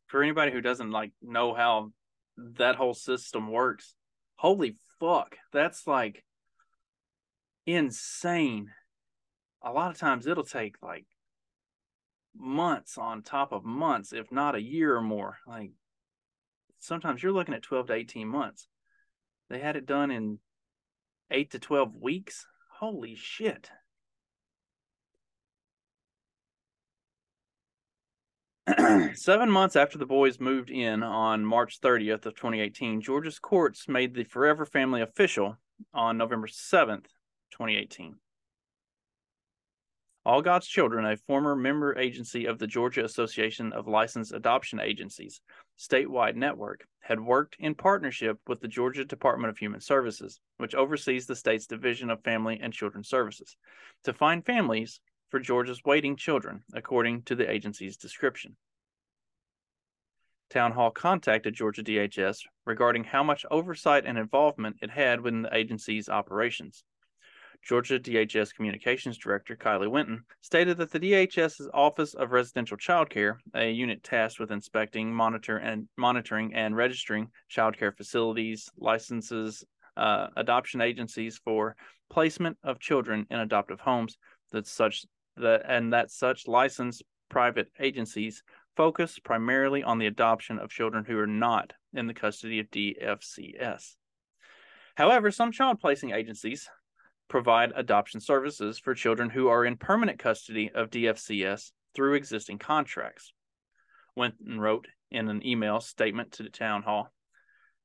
for 0.08 0.22
anybody 0.22 0.52
who 0.52 0.60
doesn't 0.60 0.92
like 0.92 1.14
know 1.22 1.54
how 1.54 1.94
that 2.58 2.76
whole 2.76 2.94
system 2.94 3.50
works 3.50 3.96
holy 4.40 4.78
fuck, 5.02 5.38
that's 5.52 5.86
like 5.86 6.24
insane. 7.66 8.72
A 9.62 9.72
lot 9.74 9.92
of 9.92 9.98
times 9.98 10.28
it'll 10.28 10.46
take 10.46 10.76
like 10.82 11.06
months 12.34 12.98
on 12.98 13.22
top 13.22 13.52
of 13.52 13.66
months, 13.66 14.14
if 14.14 14.32
not 14.32 14.56
a 14.56 14.62
year 14.62 14.96
or 14.96 15.02
more. 15.02 15.40
Like 15.46 15.72
sometimes 16.78 17.22
you're 17.22 17.34
looking 17.34 17.54
at 17.54 17.64
12 17.64 17.88
to 17.88 17.94
18 17.94 18.30
months. 18.30 18.70
They 19.50 19.60
had 19.60 19.76
it 19.76 19.86
done 19.86 20.10
in 20.10 20.40
eight 21.30 21.52
to 21.52 21.60
12 21.60 21.96
weeks. 21.96 22.48
Holy 22.72 23.16
shit. 23.16 23.70
Seven 29.16 29.50
months 29.50 29.76
after 29.76 29.98
the 29.98 30.06
boys 30.06 30.40
moved 30.40 30.70
in 30.70 31.02
on 31.02 31.46
March 31.46 31.80
30th 31.82 32.26
of 32.26 32.36
2018, 32.36 33.02
Georgia's 33.02 33.40
courts 33.40 33.88
made 33.88 34.14
the 34.14 34.24
Forever 34.24 34.66
Family 34.66 35.02
official 35.02 35.58
on 35.94 36.18
November 36.18 36.48
7th, 36.48 37.06
2018. 37.52 38.16
All 40.26 40.42
God's 40.42 40.68
Children, 40.68 41.06
a 41.06 41.18
former 41.18 41.56
member 41.56 41.98
agency 41.98 42.46
of 42.46 42.60
the 42.60 42.68
Georgia 42.68 43.04
Association 43.04 43.74
of 43.74 43.88
Licensed 43.88 44.34
Adoption 44.34 44.80
Agencies 44.80 45.42
statewide 45.80 46.36
network, 46.36 46.86
had 47.00 47.20
worked 47.20 47.56
in 47.60 47.74
partnership 47.74 48.38
with 48.48 48.60
the 48.60 48.68
Georgia 48.68 49.06
Department 49.06 49.50
of 49.50 49.58
Human 49.58 49.80
Services, 49.80 50.40
which 50.58 50.76
oversees 50.76 51.26
the 51.26 51.36
state's 51.36 51.66
Division 51.66 52.10
of 52.10 52.22
Family 52.24 52.60
and 52.62 52.74
Children 52.74 53.04
Services, 53.04 53.56
to 54.04 54.14
find 54.14 54.46
families 54.46 55.00
for 55.30 55.40
Georgia's 55.40 55.84
waiting 55.86 56.16
children, 56.16 56.64
according 56.74 57.24
to 57.24 57.36
the 57.36 57.50
agency's 57.50 57.98
description. 57.98 58.56
Town 60.50 60.72
Hall 60.72 60.90
contacted 60.90 61.54
Georgia 61.54 61.84
DHS 61.84 62.40
regarding 62.66 63.04
how 63.04 63.24
much 63.24 63.46
oversight 63.52 64.06
and 64.06 64.18
involvement 64.18 64.78
it 64.82 64.90
had 64.90 65.22
within 65.22 65.44
the 65.44 65.56
agency's 65.56 66.10
operations. 66.10 66.84
Georgia 67.62 68.00
DHS 68.00 68.56
Communications 68.56 69.18
Director 69.18 69.56
Kylie 69.56 69.92
Winton 69.92 70.24
stated 70.42 70.78
that 70.78 70.92
the 70.92 71.00
DHS's 71.00 71.70
Office 71.74 72.14
of 72.14 72.32
Residential 72.32 72.78
Child 72.78 73.10
Care, 73.10 73.40
a 73.54 73.70
unit 73.70 74.02
tasked 74.02 74.40
with 74.40 74.52
inspecting, 74.52 75.14
monitor 75.14 75.58
and 75.58 75.88
monitoring 75.98 76.54
and 76.56 76.76
registering 76.76 77.30
child 77.50 77.78
care 77.78 77.92
facilities, 77.92 78.70
licenses, 78.78 79.64
uh, 79.98 80.28
adoption 80.38 80.82
agencies 80.82 81.38
for 81.44 81.76
placement 82.10 82.58
of 82.64 82.80
children 82.80 83.28
in 83.30 83.40
adoptive 83.40 83.82
homes, 83.82 84.18
that 84.52 84.66
such 84.66 85.06
that 85.40 85.64
and 85.68 85.94
that 85.94 86.12
such 86.12 86.48
licensed 86.48 87.04
private 87.30 87.68
agencies 87.80 88.44
focus 88.76 89.20
primarily 89.20 89.84
on 89.84 89.98
the 89.98 90.08
adoption 90.08 90.60
of 90.60 90.70
children 90.70 91.06
who 91.06 91.18
are 91.18 91.28
not 91.28 91.74
in 91.94 92.08
the 92.08 92.14
custody 92.14 92.60
of 92.60 92.72
DFCS. 92.72 93.96
However, 94.96 95.32
some 95.32 95.52
child 95.52 95.80
placing 95.80 96.12
agencies 96.12 96.70
provide 97.30 97.72
adoption 97.76 98.20
services 98.20 98.80
for 98.80 98.94
children 98.94 99.30
who 99.30 99.48
are 99.48 99.66
in 99.66 99.78
permanent 99.78 100.20
custody 100.20 100.72
of 100.74 100.90
DFCS 100.90 101.72
through 101.96 102.16
existing 102.16 102.58
contracts. 102.58 103.34
Winton 104.16 104.60
wrote 104.60 104.88
in 105.12 105.30
an 105.30 105.46
email 105.46 105.80
statement 105.80 106.34
to 106.34 106.44
the 106.44 106.50
town 106.50 106.84
hall. 106.84 107.12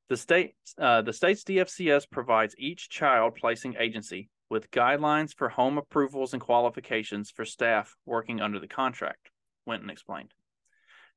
The 0.09 0.17
state, 0.17 0.55
uh, 0.77 1.01
the 1.01 1.13
state's 1.13 1.43
DFCS 1.43 2.09
provides 2.09 2.55
each 2.57 2.89
child 2.89 3.35
placing 3.35 3.75
agency 3.79 4.29
with 4.49 4.71
guidelines 4.71 5.33
for 5.33 5.49
home 5.49 5.77
approvals 5.77 6.33
and 6.33 6.41
qualifications 6.41 7.31
for 7.31 7.45
staff 7.45 7.95
working 8.05 8.41
under 8.41 8.59
the 8.59 8.67
contract. 8.67 9.31
Winton 9.65 9.89
explained. 9.89 10.33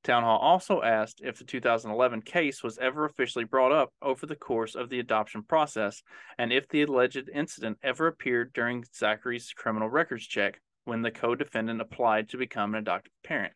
Town 0.04 0.23
Hall 0.23 0.38
also 0.38 0.80
asked 0.80 1.20
if 1.25 1.38
the 1.38 1.44
2011 1.44 2.23
case 2.23 2.62
was 2.62 2.78
ever 2.78 3.04
officially 3.04 3.44
brought 3.44 3.73
up 3.73 3.92
over 4.00 4.26
the 4.26 4.37
course 4.37 4.75
of 4.75 4.88
the 4.88 5.00
adoption 5.00 5.42
process 5.42 6.02
and 6.38 6.52
if 6.52 6.68
the 6.68 6.82
alleged 6.82 7.28
incident 7.32 7.78
ever 7.82 8.06
appeared 8.06 8.52
during 8.52 8.85
Zachary's 8.94 9.52
criminal 9.52 9.88
records 9.88 10.26
check 10.26 10.61
when 10.85 11.02
the 11.02 11.11
co 11.11 11.35
defendant 11.35 11.80
applied 11.80 12.28
to 12.30 12.38
become 12.38 12.75
an 12.75 12.80
adoptive 12.80 13.12
parent. 13.25 13.52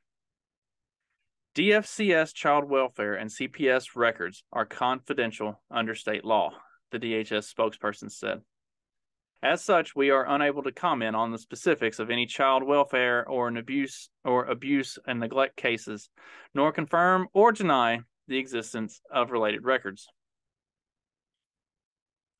DFCS 1.55 2.35
child 2.35 2.69
welfare 2.69 3.15
and 3.15 3.31
CPS 3.31 3.95
records 3.95 4.43
are 4.53 4.65
confidential 4.65 5.63
under 5.71 5.95
state 5.95 6.25
law, 6.25 6.53
the 6.91 6.99
DHS 6.99 7.53
spokesperson 7.55 8.11
said. 8.11 8.41
As 9.43 9.65
such, 9.65 9.97
we 9.97 10.11
are 10.11 10.25
unable 10.29 10.63
to 10.63 10.71
comment 10.71 11.17
on 11.17 11.33
the 11.33 11.39
specifics 11.39 11.99
of 11.99 12.11
any 12.11 12.27
child 12.27 12.63
welfare 12.63 13.29
or 13.29 13.49
an 13.49 13.57
abuse 13.57 14.09
or 14.25 14.45
abuse 14.45 15.01
and 15.05 15.19
neglect 15.19 15.57
cases, 15.57 16.11
nor 16.55 16.71
confirm 16.71 17.27
or 17.33 17.51
deny 17.51 18.01
the 18.29 18.39
existence 18.39 19.01
of 19.11 19.33
related 19.33 19.65
records. 19.65 20.07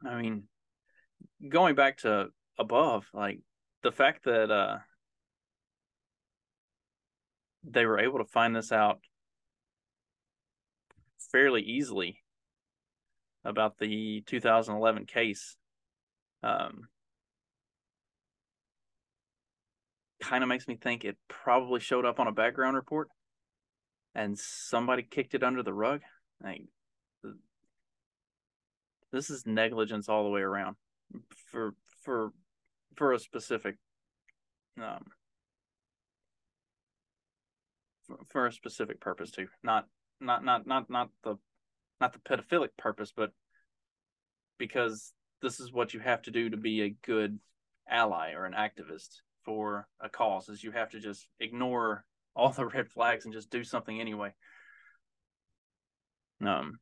I 0.07 0.21
mean, 0.21 0.45
going 1.49 1.75
back 1.75 1.99
to 1.99 2.29
above, 2.57 3.05
like 3.13 3.41
the 3.83 3.91
fact 3.91 4.25
that 4.25 4.53
uh, 4.53 4.79
they 7.65 7.85
were 7.85 7.99
able 7.99 8.19
to 8.19 8.25
find 8.25 8.55
this 8.55 8.71
out 8.71 9.01
fairly 11.33 11.63
easily 11.63 12.19
about 13.45 13.79
the 13.79 14.23
2011 14.27 15.07
case 15.07 15.57
um, 16.45 16.89
kind 20.23 20.43
of 20.43 20.49
makes 20.49 20.67
me 20.67 20.77
think 20.77 21.05
it 21.05 21.17
probably 21.29 21.81
showed 21.81 22.07
up 22.07 22.19
on 22.21 22.29
a 22.29 22.33
background 22.33 22.77
report 22.77 23.09
and 24.15 24.39
somebody 24.39 25.03
kicked 25.03 25.35
it 25.35 25.43
under 25.43 25.63
the 25.63 25.75
rug. 25.75 26.01
Like, 26.43 26.63
this 29.13 29.31
is 29.31 29.47
negligence 29.47 30.09
all 30.09 30.25
the 30.25 30.31
way 30.31 30.41
around 30.41 30.77
for 31.51 31.75
for 32.03 32.33
for 32.97 33.13
a 33.13 33.19
specific 33.19 33.77
um 34.81 35.05
for, 38.07 38.19
for 38.31 38.47
a 38.47 38.53
specific 38.53 39.01
purpose 39.01 39.31
too 39.31 39.47
not 39.63 39.87
not 40.21 40.43
not 40.45 40.67
not 40.67 40.89
not 40.89 41.11
the 41.23 41.37
not 42.01 42.15
the 42.15 42.19
pedophilic 42.21 42.71
purpose 42.79 43.13
but 43.15 43.31
because 44.59 45.13
this 45.43 45.61
is 45.61 45.73
what 45.73 45.93
you 45.93 46.01
have 46.01 46.23
to 46.23 46.31
do 46.31 46.49
to 46.49 46.57
be 46.57 46.83
a 46.83 46.97
good 47.05 47.39
ally 47.89 48.33
or 48.33 48.47
an 48.47 48.55
activist 48.55 49.21
for 49.45 49.87
a 50.01 50.09
cause 50.09 50.49
is 50.49 50.63
you 50.63 50.73
have 50.73 50.91
to 50.91 51.01
just 51.01 51.27
ignore 51.41 52.05
all 52.37 52.51
the 52.51 52.67
red 52.67 52.89
flags 52.89 53.25
and 53.25 53.35
just 53.35 53.51
do 53.51 53.63
something 53.63 54.01
anyway. 54.01 54.33
Um, 56.45 56.79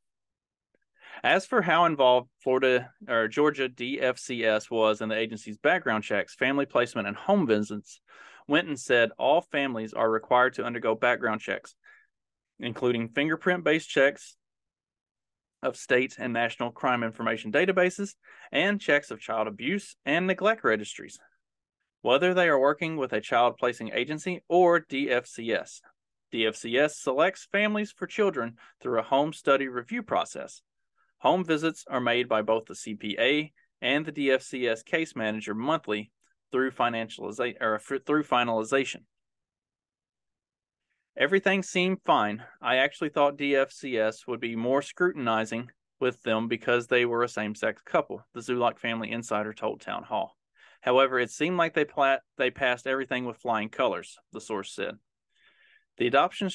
as 1.22 1.44
for 1.44 1.60
how 1.60 1.84
involved 1.84 2.30
Florida 2.42 2.90
or 3.08 3.28
Georgia 3.28 3.68
DFCS 3.68 4.70
was 4.70 5.00
in 5.00 5.08
the 5.08 5.18
agency's 5.18 5.58
background 5.58 6.04
checks, 6.04 6.34
family 6.34 6.66
placement, 6.66 7.08
and 7.08 7.16
home 7.16 7.46
visits, 7.46 8.00
Winton 8.48 8.76
said 8.76 9.10
all 9.18 9.42
families 9.42 9.92
are 9.92 10.10
required 10.10 10.54
to 10.54 10.64
undergo 10.64 10.94
background 10.94 11.40
checks, 11.40 11.74
including 12.58 13.08
fingerprint 13.08 13.64
based 13.64 13.88
checks 13.88 14.36
of 15.62 15.76
state 15.76 16.16
and 16.18 16.32
national 16.32 16.70
crime 16.70 17.02
information 17.02 17.52
databases 17.52 18.14
and 18.50 18.80
checks 18.80 19.10
of 19.10 19.20
child 19.20 19.46
abuse 19.46 19.96
and 20.06 20.26
neglect 20.26 20.64
registries 20.64 21.18
whether 22.02 22.34
they 22.34 22.48
are 22.48 22.58
working 22.58 22.96
with 22.96 23.12
a 23.12 23.20
child 23.20 23.56
placing 23.58 23.90
agency 23.92 24.42
or 24.48 24.80
DFCS. 24.80 25.80
DFCS 26.32 26.92
selects 26.92 27.48
families 27.50 27.92
for 27.92 28.06
children 28.06 28.56
through 28.80 28.98
a 28.98 29.04
home 29.04 29.32
study 29.32 29.68
review 29.68 30.02
process. 30.02 30.62
Home 31.18 31.44
visits 31.44 31.84
are 31.88 32.00
made 32.00 32.28
by 32.28 32.42
both 32.42 32.66
the 32.66 32.74
CPA 32.74 33.52
and 33.82 34.06
the 34.06 34.12
DFCS 34.12 34.84
case 34.84 35.14
manager 35.16 35.54
monthly 35.54 36.10
through 36.52 36.70
financialization 36.70 37.60
or 37.60 37.78
through 37.78 38.24
finalization. 38.24 39.02
Everything 41.16 41.62
seemed 41.62 41.98
fine. 42.04 42.42
I 42.62 42.76
actually 42.76 43.10
thought 43.10 43.36
DFCS 43.36 44.26
would 44.26 44.40
be 44.40 44.56
more 44.56 44.80
scrutinizing 44.80 45.70
with 45.98 46.22
them 46.22 46.48
because 46.48 46.86
they 46.86 47.04
were 47.04 47.22
a 47.22 47.28
same-sex 47.28 47.82
couple, 47.84 48.24
the 48.32 48.40
Zulock 48.40 48.78
family 48.78 49.10
insider 49.10 49.52
told 49.52 49.80
Town 49.80 50.02
Hall. 50.04 50.36
However, 50.80 51.18
it 51.18 51.30
seemed 51.30 51.56
like 51.56 51.74
they 51.74 51.86
they 52.36 52.50
passed 52.50 52.86
everything 52.86 53.24
with 53.24 53.36
flying 53.36 53.68
colors, 53.68 54.18
the 54.32 54.40
source 54.40 54.74
said. 54.74 54.98
The 55.98 56.06
adoption 56.06 56.48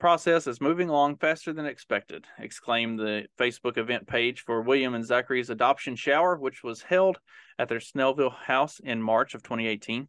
process 0.00 0.48
is 0.48 0.60
moving 0.60 0.88
along 0.88 1.18
faster 1.18 1.52
than 1.52 1.66
expected, 1.66 2.26
exclaimed 2.36 2.98
the 2.98 3.26
Facebook 3.38 3.78
event 3.78 4.08
page 4.08 4.40
for 4.40 4.60
William 4.60 4.94
and 4.94 5.04
Zachary's 5.04 5.50
adoption 5.50 5.94
shower, 5.94 6.36
which 6.36 6.64
was 6.64 6.82
held 6.82 7.18
at 7.60 7.68
their 7.68 7.78
Snellville 7.78 8.34
house 8.34 8.80
in 8.80 9.00
March 9.00 9.34
of 9.34 9.44
2018, 9.44 10.08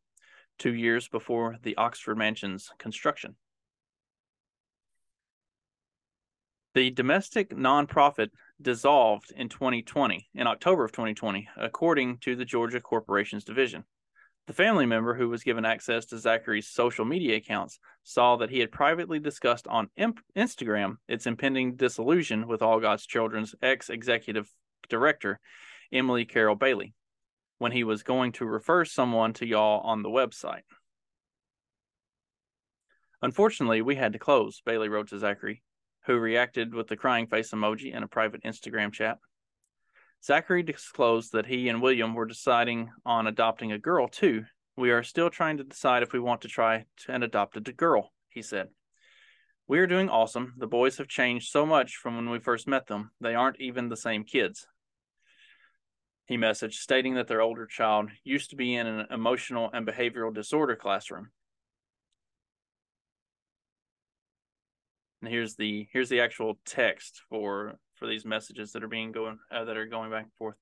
two 0.58 0.74
years 0.74 1.08
before 1.08 1.58
the 1.62 1.78
Oxford 1.78 2.18
Mansion's 2.18 2.72
construction. 2.80 3.36
The 6.74 6.90
domestic 6.90 7.52
nonprofit 7.52 8.30
dissolved 8.62 9.32
in 9.36 9.50
2020, 9.50 10.30
in 10.34 10.48
October 10.48 10.84
of 10.84 10.92
2020, 10.92 11.48
according 11.58 12.18
to 12.20 12.36
the 12.36 12.46
Georgia 12.46 12.82
Corporations 12.82 13.44
Division. 13.44 13.84
The 14.48 14.54
family 14.54 14.86
member 14.86 15.14
who 15.14 15.30
was 15.30 15.44
given 15.44 15.64
access 15.64 16.08
to 16.08 16.18
Zachary's 16.18 16.68
social 16.68 17.06
media 17.06 17.38
accounts 17.38 17.80
saw 18.04 18.36
that 18.38 18.50
he 18.50 18.60
had 18.60 18.72
privately 18.72 19.20
discussed 19.20 19.68
on 19.68 19.90
imp- 19.96 20.22
Instagram 20.36 20.96
its 21.08 21.28
impending 21.28 21.76
dissolution 21.76 22.48
with 22.48 22.62
All 22.62 22.80
God's 22.80 23.06
Children's 23.06 23.54
ex 23.62 23.90
executive 23.90 24.50
director, 24.90 25.40
Emily 25.94 26.26
Carroll 26.26 26.56
Bailey, 26.56 26.96
when 27.60 27.72
he 27.72 27.84
was 27.84 28.02
going 28.02 28.32
to 28.34 28.46
refer 28.46 28.86
someone 28.86 29.34
to 29.34 29.46
y'all 29.46 29.82
on 29.82 30.02
the 30.02 30.10
website. 30.10 30.64
Unfortunately, 33.22 33.82
we 33.82 33.96
had 33.96 34.14
to 34.14 34.20
close, 34.20 34.62
Bailey 34.66 34.90
wrote 34.90 35.10
to 35.10 35.20
Zachary 35.20 35.62
who 36.10 36.18
reacted 36.18 36.74
with 36.74 36.88
the 36.88 36.98
crying 36.98 37.28
face 37.28 37.52
emoji 37.52 37.94
in 37.94 38.02
a 38.02 38.08
private 38.08 38.42
Instagram 38.42 38.92
chat. 38.92 39.20
Zachary 40.26 40.64
disclosed 40.64 41.34
that 41.34 41.46
he 41.46 41.70
and 41.70 41.84
William 41.84 42.16
were 42.16 42.26
deciding 42.26 42.90
on 43.06 43.28
adopting 43.28 43.72
a 43.72 43.78
girl, 43.78 44.08
too. 44.08 44.46
We 44.76 44.90
are 44.90 45.04
still 45.04 45.30
trying 45.30 45.58
to 45.58 45.64
decide 45.64 46.02
if 46.02 46.12
we 46.12 46.20
want 46.20 46.42
to 46.42 46.48
try 46.48 46.86
and 47.08 47.24
adopt 47.24 47.58
a 47.58 47.62
girl, 47.62 48.12
he 48.28 48.42
said. 48.42 48.70
We 49.68 49.78
are 49.78 49.86
doing 49.86 50.10
awesome. 50.10 50.56
The 50.58 50.66
boys 50.66 50.98
have 50.98 51.08
changed 51.08 51.52
so 51.52 51.64
much 51.64 51.98
from 51.98 52.16
when 52.16 52.32
we 52.32 52.40
first 52.40 52.68
met 52.68 52.88
them. 52.88 53.12
They 53.22 53.36
aren't 53.36 53.62
even 53.62 53.90
the 53.90 53.96
same 53.96 54.24
kids. 54.24 54.66
He 56.26 56.38
messaged, 56.38 56.74
stating 56.74 57.14
that 57.16 57.28
their 57.28 57.42
older 57.42 57.68
child 57.68 58.10
used 58.24 58.50
to 58.50 58.56
be 58.56 58.74
in 58.74 58.88
an 58.88 59.06
emotional 59.12 59.70
and 59.72 59.86
behavioral 59.86 60.34
disorder 60.34 60.76
classroom. 60.76 61.30
And 65.22 65.32
here's 65.32 65.56
the 65.56 65.88
here's 65.92 66.10
the 66.10 66.22
actual 66.22 66.58
text 66.66 67.22
for 67.30 67.78
for 67.96 68.08
these 68.08 68.26
messages 68.26 68.72
that 68.72 68.84
are 68.84 68.88
being 68.88 69.12
going 69.12 69.38
uh, 69.52 69.66
that 69.66 69.78
are 69.78 69.86
going 69.86 70.12
back 70.12 70.24
and 70.24 70.34
forth. 70.34 70.56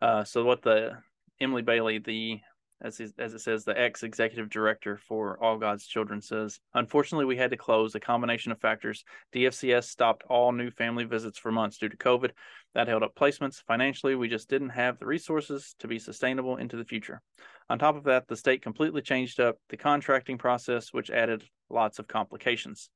Uh, 0.00 0.24
so 0.24 0.44
what 0.44 0.62
the 0.62 0.98
Emily 1.40 1.62
Bailey, 1.62 1.98
the 1.98 2.40
as 2.82 3.00
as 3.18 3.34
it 3.34 3.40
says, 3.40 3.64
the 3.64 3.80
ex 3.80 4.02
executive 4.02 4.50
director 4.50 4.96
for 4.96 5.42
All 5.42 5.56
God's 5.56 5.86
Children 5.86 6.20
says, 6.20 6.58
unfortunately, 6.74 7.26
we 7.26 7.36
had 7.36 7.52
to 7.52 7.56
close. 7.56 7.94
A 7.94 8.00
combination 8.00 8.50
of 8.50 8.60
factors. 8.60 9.04
DFCS 9.32 9.84
stopped 9.84 10.24
all 10.28 10.50
new 10.50 10.70
family 10.70 11.04
visits 11.04 11.38
for 11.38 11.52
months 11.52 11.78
due 11.78 11.88
to 11.88 11.96
COVID. 11.96 12.32
That 12.74 12.88
held 12.88 13.04
up 13.04 13.14
placements. 13.14 13.62
Financially, 13.68 14.16
we 14.16 14.28
just 14.28 14.48
didn't 14.48 14.70
have 14.70 14.98
the 14.98 15.06
resources 15.06 15.76
to 15.78 15.86
be 15.86 16.00
sustainable 16.00 16.56
into 16.56 16.76
the 16.76 16.84
future. 16.84 17.22
On 17.70 17.78
top 17.78 17.96
of 17.96 18.04
that, 18.04 18.26
the 18.26 18.36
state 18.36 18.62
completely 18.62 19.02
changed 19.02 19.38
up 19.38 19.56
the 19.68 19.76
contracting 19.76 20.38
process, 20.38 20.92
which 20.92 21.10
added 21.10 21.44
lots 21.70 22.00
of 22.00 22.08
complications. 22.08 22.90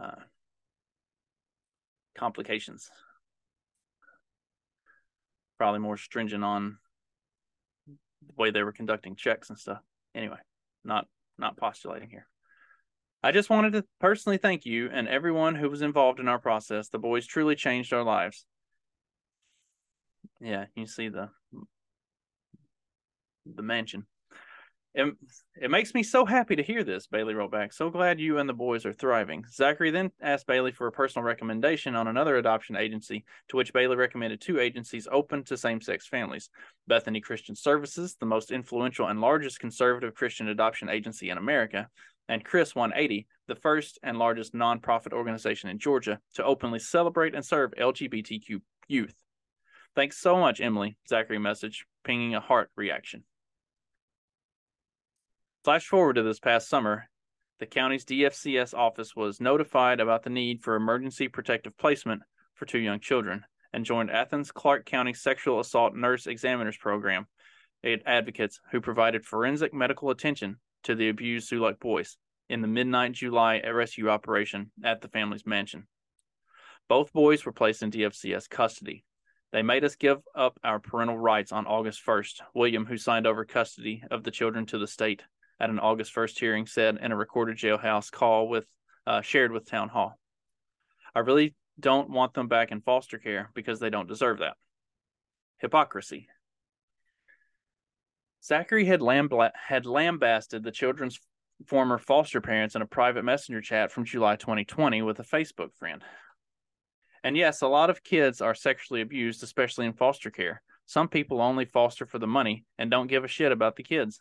Uh, 0.00 0.14
complications. 2.16 2.90
Probably 5.56 5.80
more 5.80 5.96
stringent 5.96 6.44
on 6.44 6.78
the 7.86 8.32
way 8.36 8.50
they 8.50 8.62
were 8.62 8.72
conducting 8.72 9.16
checks 9.16 9.48
and 9.48 9.58
stuff. 9.58 9.80
Anyway, 10.14 10.38
not 10.84 11.06
not 11.38 11.56
postulating 11.56 12.10
here. 12.10 12.26
I 13.22 13.32
just 13.32 13.50
wanted 13.50 13.72
to 13.72 13.84
personally 14.00 14.38
thank 14.38 14.64
you 14.64 14.88
and 14.92 15.08
everyone 15.08 15.56
who 15.56 15.68
was 15.68 15.82
involved 15.82 16.20
in 16.20 16.28
our 16.28 16.38
process. 16.38 16.88
The 16.88 16.98
boys 16.98 17.26
truly 17.26 17.56
changed 17.56 17.92
our 17.92 18.04
lives. 18.04 18.46
Yeah, 20.40 20.66
you 20.76 20.86
see 20.86 21.08
the 21.08 21.30
the 23.46 23.62
mansion. 23.62 24.06
It, 24.98 25.14
it 25.54 25.70
makes 25.70 25.94
me 25.94 26.02
so 26.02 26.26
happy 26.26 26.56
to 26.56 26.62
hear 26.62 26.82
this, 26.82 27.06
Bailey 27.06 27.32
wrote 27.32 27.52
back. 27.52 27.72
So 27.72 27.88
glad 27.88 28.18
you 28.18 28.38
and 28.38 28.48
the 28.48 28.52
boys 28.52 28.84
are 28.84 28.92
thriving. 28.92 29.44
Zachary 29.48 29.92
then 29.92 30.10
asked 30.20 30.48
Bailey 30.48 30.72
for 30.72 30.88
a 30.88 30.92
personal 30.92 31.24
recommendation 31.24 31.94
on 31.94 32.08
another 32.08 32.36
adoption 32.36 32.74
agency, 32.74 33.24
to 33.46 33.56
which 33.56 33.72
Bailey 33.72 33.94
recommended 33.94 34.40
two 34.40 34.58
agencies 34.58 35.06
open 35.12 35.44
to 35.44 35.56
same 35.56 35.80
sex 35.80 36.08
families 36.08 36.50
Bethany 36.88 37.20
Christian 37.20 37.54
Services, 37.54 38.16
the 38.18 38.26
most 38.26 38.50
influential 38.50 39.06
and 39.06 39.20
largest 39.20 39.60
conservative 39.60 40.16
Christian 40.16 40.48
adoption 40.48 40.88
agency 40.88 41.30
in 41.30 41.38
America, 41.38 41.88
and 42.28 42.44
Chris 42.44 42.74
180, 42.74 43.28
the 43.46 43.54
first 43.54 44.00
and 44.02 44.18
largest 44.18 44.52
nonprofit 44.52 45.12
organization 45.12 45.70
in 45.70 45.78
Georgia 45.78 46.18
to 46.34 46.44
openly 46.44 46.80
celebrate 46.80 47.36
and 47.36 47.46
serve 47.46 47.70
LGBTQ 47.78 48.60
youth. 48.88 49.14
Thanks 49.94 50.18
so 50.18 50.40
much, 50.40 50.60
Emily, 50.60 50.96
Zachary 51.08 51.38
message, 51.38 51.86
pinging 52.02 52.34
a 52.34 52.40
heart 52.40 52.72
reaction. 52.74 53.22
Flash 55.64 55.86
forward 55.86 56.14
to 56.14 56.22
this 56.22 56.38
past 56.38 56.68
summer, 56.68 57.10
the 57.58 57.66
county's 57.66 58.04
DFCS 58.04 58.74
office 58.74 59.16
was 59.16 59.40
notified 59.40 59.98
about 59.98 60.22
the 60.22 60.30
need 60.30 60.62
for 60.62 60.76
emergency 60.76 61.26
protective 61.26 61.76
placement 61.76 62.22
for 62.54 62.64
two 62.64 62.78
young 62.78 63.00
children 63.00 63.44
and 63.72 63.84
joined 63.84 64.10
Athens 64.10 64.52
Clarke 64.52 64.86
County 64.86 65.12
Sexual 65.12 65.58
Assault 65.58 65.96
Nurse 65.96 66.28
Examiners 66.28 66.76
Program 66.76 67.26
advocates 68.06 68.60
who 68.70 68.80
provided 68.80 69.24
forensic 69.24 69.74
medical 69.74 70.10
attention 70.10 70.58
to 70.84 70.94
the 70.94 71.08
abused 71.08 71.50
Zulock 71.50 71.80
boys 71.80 72.16
in 72.48 72.62
the 72.62 72.68
midnight 72.68 73.12
July 73.12 73.60
rescue 73.60 74.08
operation 74.08 74.70
at 74.84 75.00
the 75.00 75.08
family's 75.08 75.44
mansion. 75.44 75.88
Both 76.88 77.12
boys 77.12 77.44
were 77.44 77.52
placed 77.52 77.82
in 77.82 77.90
DFCS 77.90 78.48
custody. 78.48 79.04
They 79.50 79.62
made 79.62 79.84
us 79.84 79.96
give 79.96 80.18
up 80.34 80.58
our 80.62 80.78
parental 80.78 81.18
rights 81.18 81.50
on 81.52 81.66
August 81.66 82.04
1st. 82.06 82.42
William, 82.54 82.86
who 82.86 82.96
signed 82.96 83.26
over 83.26 83.44
custody 83.44 84.04
of 84.10 84.22
the 84.22 84.30
children 84.30 84.64
to 84.66 84.78
the 84.78 84.86
state, 84.86 85.24
at 85.60 85.70
an 85.70 85.78
August 85.78 86.14
1st 86.14 86.38
hearing 86.38 86.66
said 86.66 86.98
in 87.00 87.12
a 87.12 87.16
recorded 87.16 87.56
jailhouse 87.56 88.10
call 88.10 88.48
with 88.48 88.66
uh, 89.06 89.20
shared 89.22 89.52
with 89.52 89.68
town 89.68 89.88
hall. 89.88 90.18
I 91.14 91.20
really 91.20 91.54
don't 91.80 92.10
want 92.10 92.34
them 92.34 92.48
back 92.48 92.70
in 92.70 92.80
foster 92.80 93.18
care 93.18 93.50
because 93.54 93.80
they 93.80 93.90
don't 93.90 94.08
deserve 94.08 94.38
that. 94.38 94.56
Hypocrisy. 95.58 96.28
Zachary 98.44 98.84
had, 98.84 99.00
lambla- 99.00 99.50
had 99.54 99.86
lambasted 99.86 100.62
the 100.62 100.70
children's 100.70 101.18
former 101.66 101.98
foster 101.98 102.40
parents 102.40 102.74
in 102.74 102.82
a 102.82 102.86
private 102.86 103.24
messenger 103.24 103.60
chat 103.60 103.90
from 103.90 104.04
July 104.04 104.36
2020 104.36 105.02
with 105.02 105.18
a 105.18 105.24
Facebook 105.24 105.74
friend. 105.74 106.02
And 107.24 107.36
yes, 107.36 107.62
a 107.62 107.66
lot 107.66 107.90
of 107.90 108.04
kids 108.04 108.40
are 108.40 108.54
sexually 108.54 109.00
abused, 109.00 109.42
especially 109.42 109.86
in 109.86 109.92
foster 109.92 110.30
care. 110.30 110.62
Some 110.86 111.08
people 111.08 111.42
only 111.42 111.64
foster 111.64 112.06
for 112.06 112.18
the 112.18 112.26
money 112.26 112.64
and 112.78 112.90
don't 112.90 113.08
give 113.08 113.24
a 113.24 113.28
shit 113.28 113.52
about 113.52 113.76
the 113.76 113.82
kids. 113.82 114.20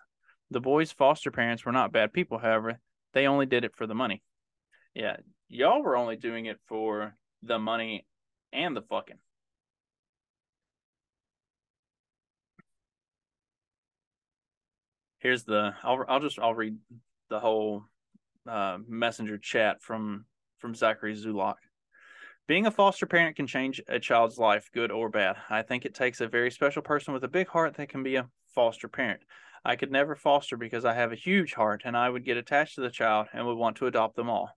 The 0.51 0.61
boys' 0.61 0.91
foster 0.91 1.31
parents 1.31 1.65
were 1.65 1.71
not 1.71 1.91
bad 1.91 2.13
people, 2.13 2.37
however, 2.37 2.79
they 3.13 3.27
only 3.27 3.45
did 3.45 3.65
it 3.65 3.75
for 3.75 3.85
the 3.85 3.95
money. 3.95 4.21
Yeah, 4.93 5.17
y'all 5.49 5.83
were 5.83 5.97
only 5.97 6.15
doing 6.15 6.45
it 6.45 6.59
for 6.67 7.15
the 7.43 7.59
money 7.59 8.05
and 8.53 8.75
the 8.75 8.81
fucking. 8.81 9.19
Here's 15.19 15.43
the 15.43 15.73
I'll 15.83 16.05
I'll 16.07 16.19
just 16.19 16.39
I'll 16.39 16.53
read 16.53 16.77
the 17.29 17.39
whole 17.39 17.83
uh, 18.47 18.77
messenger 18.87 19.37
chat 19.37 19.81
from 19.81 20.25
from 20.59 20.75
Zachary 20.75 21.15
Zulock. 21.15 21.55
Being 22.47 22.65
a 22.65 22.71
foster 22.71 23.05
parent 23.05 23.35
can 23.35 23.45
change 23.45 23.81
a 23.89 23.99
child's 23.99 24.37
life, 24.37 24.69
good 24.73 24.89
or 24.89 25.09
bad. 25.09 25.35
I 25.49 25.63
think 25.63 25.85
it 25.85 25.93
takes 25.93 26.21
a 26.21 26.27
very 26.27 26.49
special 26.49 26.81
person 26.81 27.13
with 27.13 27.25
a 27.25 27.27
big 27.27 27.49
heart 27.49 27.75
that 27.75 27.89
can 27.89 28.03
be 28.03 28.15
a 28.15 28.29
foster 28.55 28.87
parent. 28.87 29.19
I 29.67 29.75
could 29.75 29.91
never 29.91 30.15
foster 30.15 30.55
because 30.55 30.85
I 30.85 30.93
have 30.93 31.11
a 31.11 31.15
huge 31.15 31.53
heart 31.53 31.81
and 31.83 31.97
I 31.97 32.09
would 32.09 32.23
get 32.23 32.37
attached 32.37 32.75
to 32.75 32.81
the 32.81 32.89
child 32.89 33.27
and 33.33 33.45
would 33.45 33.57
want 33.57 33.75
to 33.77 33.87
adopt 33.87 34.15
them 34.15 34.29
all. 34.29 34.49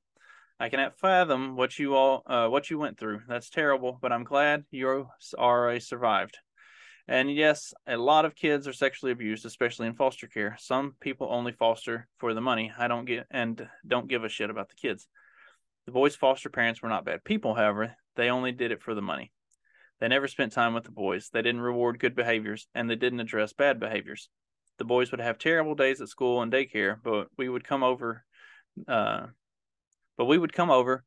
I 0.60 0.68
cannot 0.68 1.00
fathom 1.00 1.56
what 1.56 1.76
you 1.80 1.96
all 1.96 2.22
uh, 2.26 2.46
what 2.46 2.70
you 2.70 2.78
went 2.78 2.96
through. 2.96 3.22
That's 3.26 3.50
terrible, 3.50 3.98
but 4.00 4.12
I'm 4.12 4.22
glad 4.22 4.66
you 4.70 5.08
are 5.36 5.80
survived. 5.80 6.38
And 7.08 7.28
yes, 7.28 7.74
a 7.88 7.96
lot 7.96 8.24
of 8.24 8.36
kids 8.36 8.68
are 8.68 8.72
sexually 8.72 9.10
abused, 9.10 9.44
especially 9.44 9.88
in 9.88 9.94
foster 9.94 10.28
care. 10.28 10.56
Some 10.60 10.94
people 11.00 11.26
only 11.28 11.50
foster 11.50 12.06
for 12.18 12.32
the 12.32 12.40
money. 12.40 12.72
I 12.78 12.86
don't 12.86 13.04
get 13.04 13.26
and 13.32 13.68
don't 13.84 14.06
give 14.06 14.22
a 14.22 14.28
shit 14.28 14.48
about 14.48 14.68
the 14.68 14.76
kids. 14.76 15.08
The 15.86 15.92
boys' 15.92 16.14
foster 16.14 16.50
parents 16.50 16.82
were 16.82 16.88
not 16.88 17.04
bad 17.04 17.24
people, 17.24 17.56
however, 17.56 17.96
they 18.14 18.30
only 18.30 18.52
did 18.52 18.70
it 18.70 18.80
for 18.80 18.94
the 18.94 19.02
money. 19.02 19.32
They 19.98 20.06
never 20.06 20.28
spent 20.28 20.52
time 20.52 20.72
with 20.72 20.84
the 20.84 20.92
boys. 20.92 21.30
They 21.32 21.42
didn't 21.42 21.62
reward 21.62 21.98
good 21.98 22.14
behaviors 22.14 22.68
and 22.76 22.88
they 22.88 22.94
didn't 22.94 23.18
address 23.18 23.52
bad 23.52 23.80
behaviors 23.80 24.28
the 24.80 24.84
boys 24.84 25.10
would 25.10 25.20
have 25.20 25.38
terrible 25.38 25.74
days 25.74 26.00
at 26.00 26.08
school 26.08 26.40
and 26.40 26.50
daycare, 26.50 26.96
but 27.04 27.28
we 27.36 27.50
would 27.50 27.62
come 27.62 27.82
over, 27.82 28.24
uh, 28.88 29.26
but 30.16 30.24
we 30.24 30.38
would 30.38 30.54
come 30.54 30.70
over 30.70 31.04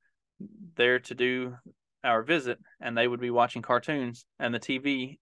there 0.75 0.99
to 0.99 1.15
do 1.15 1.57
our 2.03 2.21
visit, 2.21 2.59
and 2.79 2.95
they 2.95 3.07
would 3.07 3.19
be 3.19 3.31
watching 3.31 3.63
cartoons 3.63 4.27
and 4.37 4.53
the 4.53 4.59
TV, 4.59 5.17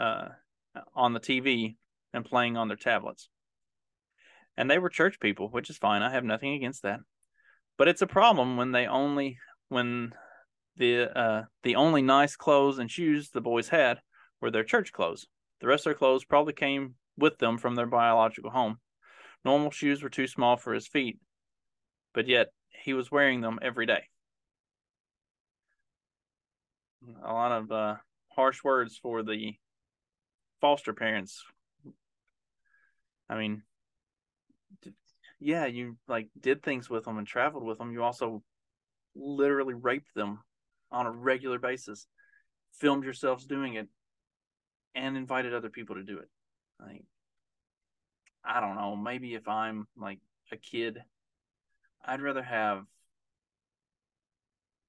uh, 0.00 0.30
on 0.96 1.12
the 1.12 1.20
TV 1.20 1.76
and 2.12 2.24
playing 2.24 2.56
on 2.56 2.66
their 2.66 2.76
tablets. 2.76 3.28
And 4.56 4.68
they 4.68 4.78
were 4.78 4.88
church 4.88 5.20
people, 5.20 5.48
which 5.48 5.70
is 5.70 5.78
fine. 5.78 6.02
I 6.02 6.10
have 6.10 6.24
nothing 6.24 6.54
against 6.54 6.82
that. 6.82 6.98
But 7.78 7.86
it's 7.86 8.02
a 8.02 8.06
problem 8.08 8.56
when 8.56 8.72
they 8.72 8.88
only 8.88 9.38
when 9.68 10.12
the 10.76 11.16
uh, 11.16 11.42
the 11.62 11.76
only 11.76 12.02
nice 12.02 12.34
clothes 12.34 12.78
and 12.80 12.90
shoes 12.90 13.30
the 13.30 13.40
boys 13.40 13.68
had 13.68 14.00
were 14.40 14.50
their 14.50 14.64
church 14.64 14.92
clothes. 14.92 15.28
The 15.60 15.68
rest 15.68 15.82
of 15.82 15.92
their 15.92 15.98
clothes 15.98 16.24
probably 16.24 16.52
came 16.52 16.96
with 17.20 17.38
them 17.38 17.58
from 17.58 17.74
their 17.74 17.86
biological 17.86 18.50
home. 18.50 18.78
Normal 19.44 19.70
shoes 19.70 20.02
were 20.02 20.10
too 20.10 20.26
small 20.26 20.56
for 20.56 20.74
his 20.74 20.86
feet, 20.86 21.18
but 22.12 22.26
yet 22.26 22.48
he 22.68 22.92
was 22.94 23.10
wearing 23.10 23.40
them 23.40 23.58
every 23.62 23.86
day. 23.86 24.02
A 27.24 27.32
lot 27.32 27.52
of 27.52 27.72
uh, 27.72 27.96
harsh 28.34 28.62
words 28.62 28.98
for 28.98 29.22
the 29.22 29.54
foster 30.60 30.92
parents. 30.92 31.42
I 33.28 33.38
mean, 33.38 33.62
yeah, 35.38 35.66
you 35.66 35.96
like 36.06 36.28
did 36.38 36.62
things 36.62 36.90
with 36.90 37.04
them 37.04 37.16
and 37.16 37.26
traveled 37.26 37.64
with 37.64 37.78
them. 37.78 37.92
You 37.92 38.02
also 38.02 38.42
literally 39.14 39.74
raped 39.74 40.14
them 40.14 40.40
on 40.90 41.06
a 41.06 41.10
regular 41.10 41.58
basis, 41.58 42.06
filmed 42.72 43.04
yourselves 43.04 43.46
doing 43.46 43.74
it, 43.74 43.88
and 44.94 45.16
invited 45.16 45.54
other 45.54 45.70
people 45.70 45.96
to 45.96 46.02
do 46.02 46.18
it. 46.18 46.28
Like, 46.78 47.04
I 48.44 48.60
don't 48.60 48.76
know. 48.76 48.96
Maybe 48.96 49.34
if 49.34 49.46
I'm 49.48 49.86
like 49.96 50.18
a 50.52 50.56
kid, 50.56 50.98
I'd 52.04 52.22
rather 52.22 52.42
have 52.42 52.84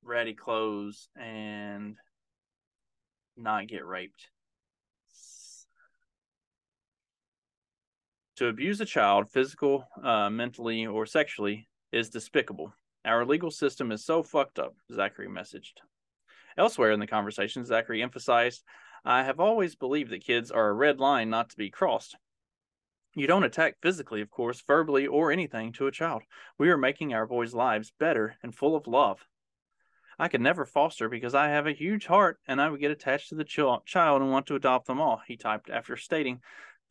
ratty 0.03 0.33
clothes 0.33 1.09
and 1.15 1.97
not 3.37 3.67
get 3.67 3.85
raped. 3.85 4.29
To 8.37 8.47
abuse 8.47 8.81
a 8.81 8.85
child, 8.85 9.29
physical, 9.29 9.87
uh, 10.03 10.29
mentally, 10.29 10.87
or 10.87 11.05
sexually, 11.05 11.67
is 11.91 12.09
despicable. 12.09 12.73
Our 13.05 13.25
legal 13.25 13.51
system 13.51 13.91
is 13.91 14.03
so 14.03 14.23
fucked 14.23 14.57
up, 14.57 14.75
Zachary 14.91 15.27
messaged. 15.27 15.73
Elsewhere 16.57 16.91
in 16.91 16.99
the 16.99 17.07
conversation, 17.07 17.65
Zachary 17.65 18.01
emphasized 18.01 18.63
I 19.03 19.23
have 19.23 19.39
always 19.39 19.75
believed 19.75 20.11
that 20.11 20.25
kids 20.25 20.51
are 20.51 20.69
a 20.69 20.73
red 20.73 20.99
line 20.99 21.29
not 21.29 21.49
to 21.51 21.57
be 21.57 21.69
crossed. 21.69 22.15
You 23.13 23.27
don't 23.27 23.43
attack 23.43 23.75
physically, 23.81 24.21
of 24.21 24.31
course, 24.31 24.63
verbally, 24.65 25.05
or 25.05 25.31
anything 25.31 25.73
to 25.73 25.87
a 25.87 25.91
child. 25.91 26.23
We 26.57 26.69
are 26.69 26.77
making 26.77 27.13
our 27.13 27.27
boys' 27.27 27.53
lives 27.53 27.91
better 27.99 28.37
and 28.41 28.55
full 28.55 28.75
of 28.75 28.87
love. 28.87 29.25
I 30.17 30.27
could 30.27 30.41
never 30.41 30.65
foster 30.65 31.09
because 31.09 31.35
I 31.35 31.49
have 31.49 31.67
a 31.67 31.73
huge 31.73 32.05
heart 32.05 32.39
and 32.47 32.61
I 32.61 32.69
would 32.69 32.79
get 32.79 32.91
attached 32.91 33.29
to 33.29 33.35
the 33.35 33.43
ch- 33.43 33.85
child 33.85 34.21
and 34.21 34.31
want 34.31 34.45
to 34.47 34.55
adopt 34.55 34.87
them 34.87 35.01
all, 35.01 35.21
he 35.27 35.35
typed 35.35 35.69
after 35.69 35.97
stating 35.97 36.41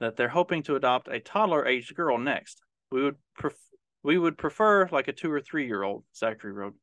that 0.00 0.16
they're 0.16 0.28
hoping 0.28 0.62
to 0.64 0.76
adopt 0.76 1.08
a 1.08 1.20
toddler 1.20 1.66
aged 1.66 1.94
girl 1.94 2.18
next. 2.18 2.60
We 2.90 3.02
would 3.02 3.16
pref- 3.34 3.54
we 4.02 4.18
would 4.18 4.36
prefer 4.36 4.88
like 4.90 5.08
a 5.08 5.12
two 5.12 5.30
or 5.30 5.40
three 5.40 5.66
year 5.66 5.82
old, 5.82 6.04
Zachary 6.14 6.52
wrote. 6.52 6.74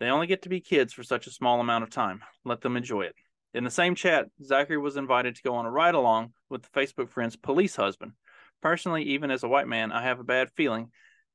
They 0.00 0.08
only 0.08 0.26
get 0.26 0.42
to 0.42 0.48
be 0.48 0.60
kids 0.60 0.92
for 0.92 1.04
such 1.04 1.26
a 1.26 1.30
small 1.30 1.60
amount 1.60 1.84
of 1.84 1.90
time. 1.90 2.22
Let 2.44 2.60
them 2.60 2.76
enjoy 2.76 3.02
it. 3.02 3.14
In 3.54 3.62
the 3.62 3.70
same 3.70 3.94
chat, 3.94 4.26
Zachary 4.42 4.78
was 4.78 4.96
invited 4.96 5.36
to 5.36 5.42
go 5.42 5.54
on 5.54 5.64
a 5.64 5.70
ride 5.70 5.94
along 5.94 6.32
with 6.50 6.62
the 6.62 6.68
Facebook 6.68 7.08
friend's 7.08 7.36
police 7.36 7.76
husband. 7.76 8.12
Personally, 8.60 9.04
even 9.04 9.30
as 9.30 9.44
a 9.44 9.48
white 9.48 9.68
man, 9.68 9.92
I 9.92 10.02
have 10.02 10.18
a 10.18 10.24
bad 10.24 10.50
feeling 10.56 10.90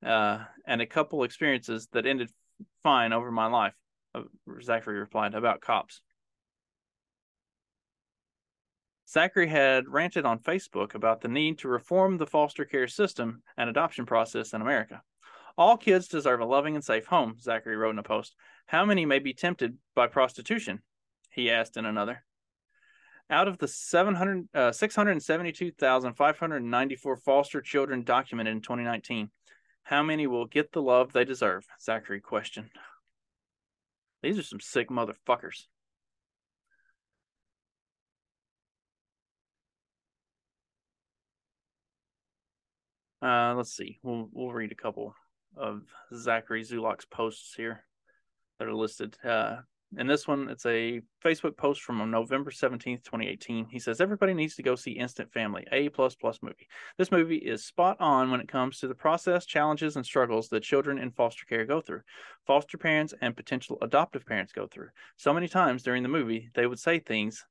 uh, 0.05 0.39
and 0.67 0.81
a 0.81 0.85
couple 0.85 1.23
experiences 1.23 1.87
that 1.93 2.05
ended 2.05 2.29
fine 2.83 3.13
over 3.13 3.31
my 3.31 3.45
life, 3.45 3.73
uh, 4.13 4.23
Zachary 4.61 4.99
replied, 4.99 5.33
about 5.33 5.61
cops. 5.61 6.01
Zachary 9.09 9.47
had 9.47 9.87
ranted 9.87 10.25
on 10.25 10.39
Facebook 10.39 10.95
about 10.95 11.21
the 11.21 11.27
need 11.29 11.59
to 11.59 11.69
reform 11.69 12.17
the 12.17 12.27
foster 12.27 12.65
care 12.65 12.87
system 12.87 13.41
and 13.57 13.69
adoption 13.69 14.05
process 14.05 14.53
in 14.53 14.61
America. 14.61 15.01
All 15.57 15.77
kids 15.77 16.07
deserve 16.07 16.41
a 16.41 16.45
loving 16.45 16.75
and 16.75 16.83
safe 16.83 17.05
home, 17.05 17.37
Zachary 17.39 17.75
wrote 17.75 17.91
in 17.91 17.99
a 17.99 18.03
post. 18.03 18.35
How 18.67 18.85
many 18.85 19.05
may 19.05 19.19
be 19.19 19.33
tempted 19.33 19.77
by 19.95 20.07
prostitution? 20.07 20.81
He 21.39 21.49
asked 21.49 21.77
in 21.77 21.85
another. 21.85 22.25
Out 23.29 23.47
of 23.47 23.59
the 23.59 23.67
700, 23.69 24.49
uh, 24.53 24.73
672,594 24.73 27.17
foster 27.17 27.61
children 27.61 28.03
documented 28.03 28.51
in 28.51 28.61
2019, 28.61 29.29
how 29.83 30.03
many 30.03 30.27
will 30.27 30.45
get 30.45 30.73
the 30.73 30.81
love 30.81 31.13
they 31.13 31.23
deserve? 31.23 31.65
Zachary 31.81 32.19
questioned. 32.19 32.71
These 34.21 34.37
are 34.37 34.43
some 34.43 34.59
sick 34.59 34.89
motherfuckers. 34.89 35.67
Uh, 43.21 43.53
let's 43.55 43.73
see. 43.73 43.99
We'll 44.03 44.27
we'll 44.33 44.51
read 44.51 44.73
a 44.73 44.75
couple 44.75 45.15
of 45.55 45.83
Zachary 46.13 46.63
Zulock's 46.63 47.05
posts 47.05 47.53
here 47.55 47.85
that 48.57 48.67
are 48.67 48.75
listed. 48.75 49.15
Uh, 49.23 49.59
and 49.97 50.07
this 50.07 50.27
one, 50.27 50.49
it's 50.49 50.67
a 50.67 51.01
Facebook 51.23 51.57
post 51.57 51.81
from 51.81 52.11
November 52.11 52.51
17th, 52.51 53.03
2018. 53.03 53.65
He 53.65 53.79
says, 53.79 53.99
Everybody 53.99 54.35
needs 54.35 54.55
to 54.55 54.63
go 54.63 54.75
see 54.75 54.91
Instant 54.91 55.33
Family, 55.33 55.65
A 55.71 55.89
plus 55.89 56.15
plus 56.15 56.39
movie. 56.43 56.67
This 56.99 57.11
movie 57.11 57.37
is 57.37 57.65
spot 57.65 57.97
on 57.99 58.29
when 58.29 58.39
it 58.39 58.47
comes 58.47 58.79
to 58.79 58.87
the 58.87 58.93
process, 58.93 59.47
challenges, 59.47 59.95
and 59.95 60.05
struggles 60.05 60.49
that 60.49 60.61
children 60.61 60.99
in 60.99 61.09
foster 61.11 61.43
care 61.45 61.65
go 61.65 61.81
through, 61.81 62.01
foster 62.45 62.77
parents 62.77 63.15
and 63.21 63.35
potential 63.35 63.79
adoptive 63.81 64.27
parents 64.27 64.53
go 64.53 64.67
through. 64.67 64.89
So 65.17 65.33
many 65.33 65.47
times 65.47 65.81
during 65.81 66.03
the 66.03 66.09
movie, 66.09 66.51
they 66.53 66.67
would 66.67 66.79
say 66.79 66.99
things 66.99 67.43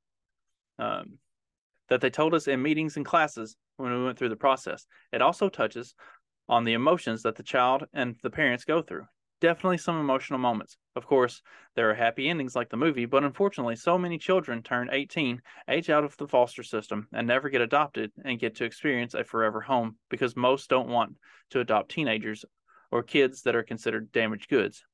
um, 0.78 1.18
that 1.88 2.00
they 2.00 2.10
told 2.10 2.34
us 2.34 2.46
in 2.46 2.62
meetings 2.62 2.96
and 2.96 3.04
classes 3.04 3.56
when 3.78 3.92
we 3.92 4.04
went 4.04 4.16
through 4.16 4.28
the 4.28 4.36
process. 4.36 4.86
It 5.12 5.22
also 5.22 5.48
touches 5.48 5.92
on 6.48 6.62
the 6.62 6.74
emotions 6.74 7.22
that 7.22 7.34
the 7.34 7.42
child 7.42 7.84
and 7.92 8.14
the 8.22 8.30
parents 8.30 8.64
go 8.64 8.80
through 8.80 9.06
definitely 9.40 9.78
some 9.78 10.00
emotional 10.00 10.38
moments. 10.38 10.76
Of 10.96 11.06
course, 11.06 11.42
there 11.74 11.90
are 11.90 11.94
happy 11.94 12.28
endings 12.28 12.56
like 12.56 12.68
the 12.70 12.76
movie, 12.76 13.06
but 13.06 13.24
unfortunately, 13.24 13.76
so 13.76 13.98
many 13.98 14.18
children 14.18 14.62
turn 14.62 14.88
18, 14.90 15.40
age 15.68 15.90
out 15.90 16.04
of 16.04 16.16
the 16.16 16.28
foster 16.28 16.62
system, 16.62 17.08
and 17.12 17.26
never 17.26 17.48
get 17.48 17.60
adopted 17.60 18.12
and 18.24 18.38
get 18.38 18.56
to 18.56 18.64
experience 18.64 19.14
a 19.14 19.24
forever 19.24 19.60
home 19.60 19.96
because 20.10 20.36
most 20.36 20.68
don't 20.68 20.88
want 20.88 21.16
to 21.50 21.60
adopt 21.60 21.90
teenagers 21.90 22.44
or 22.90 23.02
kids 23.02 23.42
that 23.42 23.56
are 23.56 23.62
considered 23.62 24.12
damaged 24.12 24.48
goods. 24.48 24.84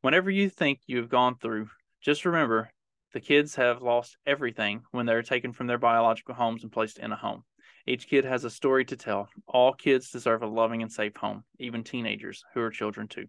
Whenever 0.00 0.30
you 0.30 0.48
think 0.48 0.80
you 0.86 0.98
have 0.98 1.08
gone 1.08 1.36
through, 1.36 1.68
just 2.02 2.24
remember 2.24 2.70
the 3.12 3.20
kids 3.20 3.54
have 3.54 3.82
lost 3.82 4.16
everything 4.26 4.82
when 4.90 5.06
they're 5.06 5.22
taken 5.22 5.52
from 5.52 5.66
their 5.66 5.78
biological 5.78 6.34
homes 6.34 6.62
and 6.62 6.72
placed 6.72 6.98
in 6.98 7.12
a 7.12 7.16
home. 7.16 7.44
Each 7.86 8.06
kid 8.06 8.24
has 8.24 8.44
a 8.44 8.50
story 8.50 8.84
to 8.86 8.96
tell. 8.96 9.28
All 9.46 9.72
kids 9.72 10.10
deserve 10.10 10.42
a 10.42 10.46
loving 10.46 10.82
and 10.82 10.90
safe 10.90 11.16
home, 11.16 11.44
even 11.58 11.84
teenagers 11.84 12.44
who 12.54 12.60
are 12.60 12.70
children 12.70 13.08
too. 13.08 13.26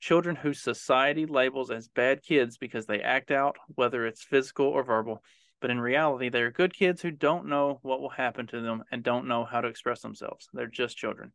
children 0.00 0.36
whose 0.36 0.60
society 0.60 1.26
labels 1.26 1.70
as 1.70 1.88
bad 1.88 2.22
kids 2.22 2.56
because 2.56 2.86
they 2.86 3.00
act 3.00 3.30
out, 3.30 3.56
whether 3.74 4.06
it's 4.06 4.22
physical 4.22 4.66
or 4.66 4.82
verbal. 4.82 5.22
But 5.60 5.70
in 5.70 5.80
reality, 5.80 6.28
they 6.28 6.42
are 6.42 6.50
good 6.50 6.74
kids 6.74 7.02
who 7.02 7.12
don't 7.12 7.46
know 7.46 7.78
what 7.82 8.00
will 8.00 8.10
happen 8.10 8.48
to 8.48 8.60
them 8.60 8.82
and 8.90 9.04
don't 9.04 9.28
know 9.28 9.44
how 9.44 9.60
to 9.60 9.68
express 9.68 10.00
themselves. 10.00 10.48
They're 10.52 10.66
just 10.66 10.96
children. 10.96 11.32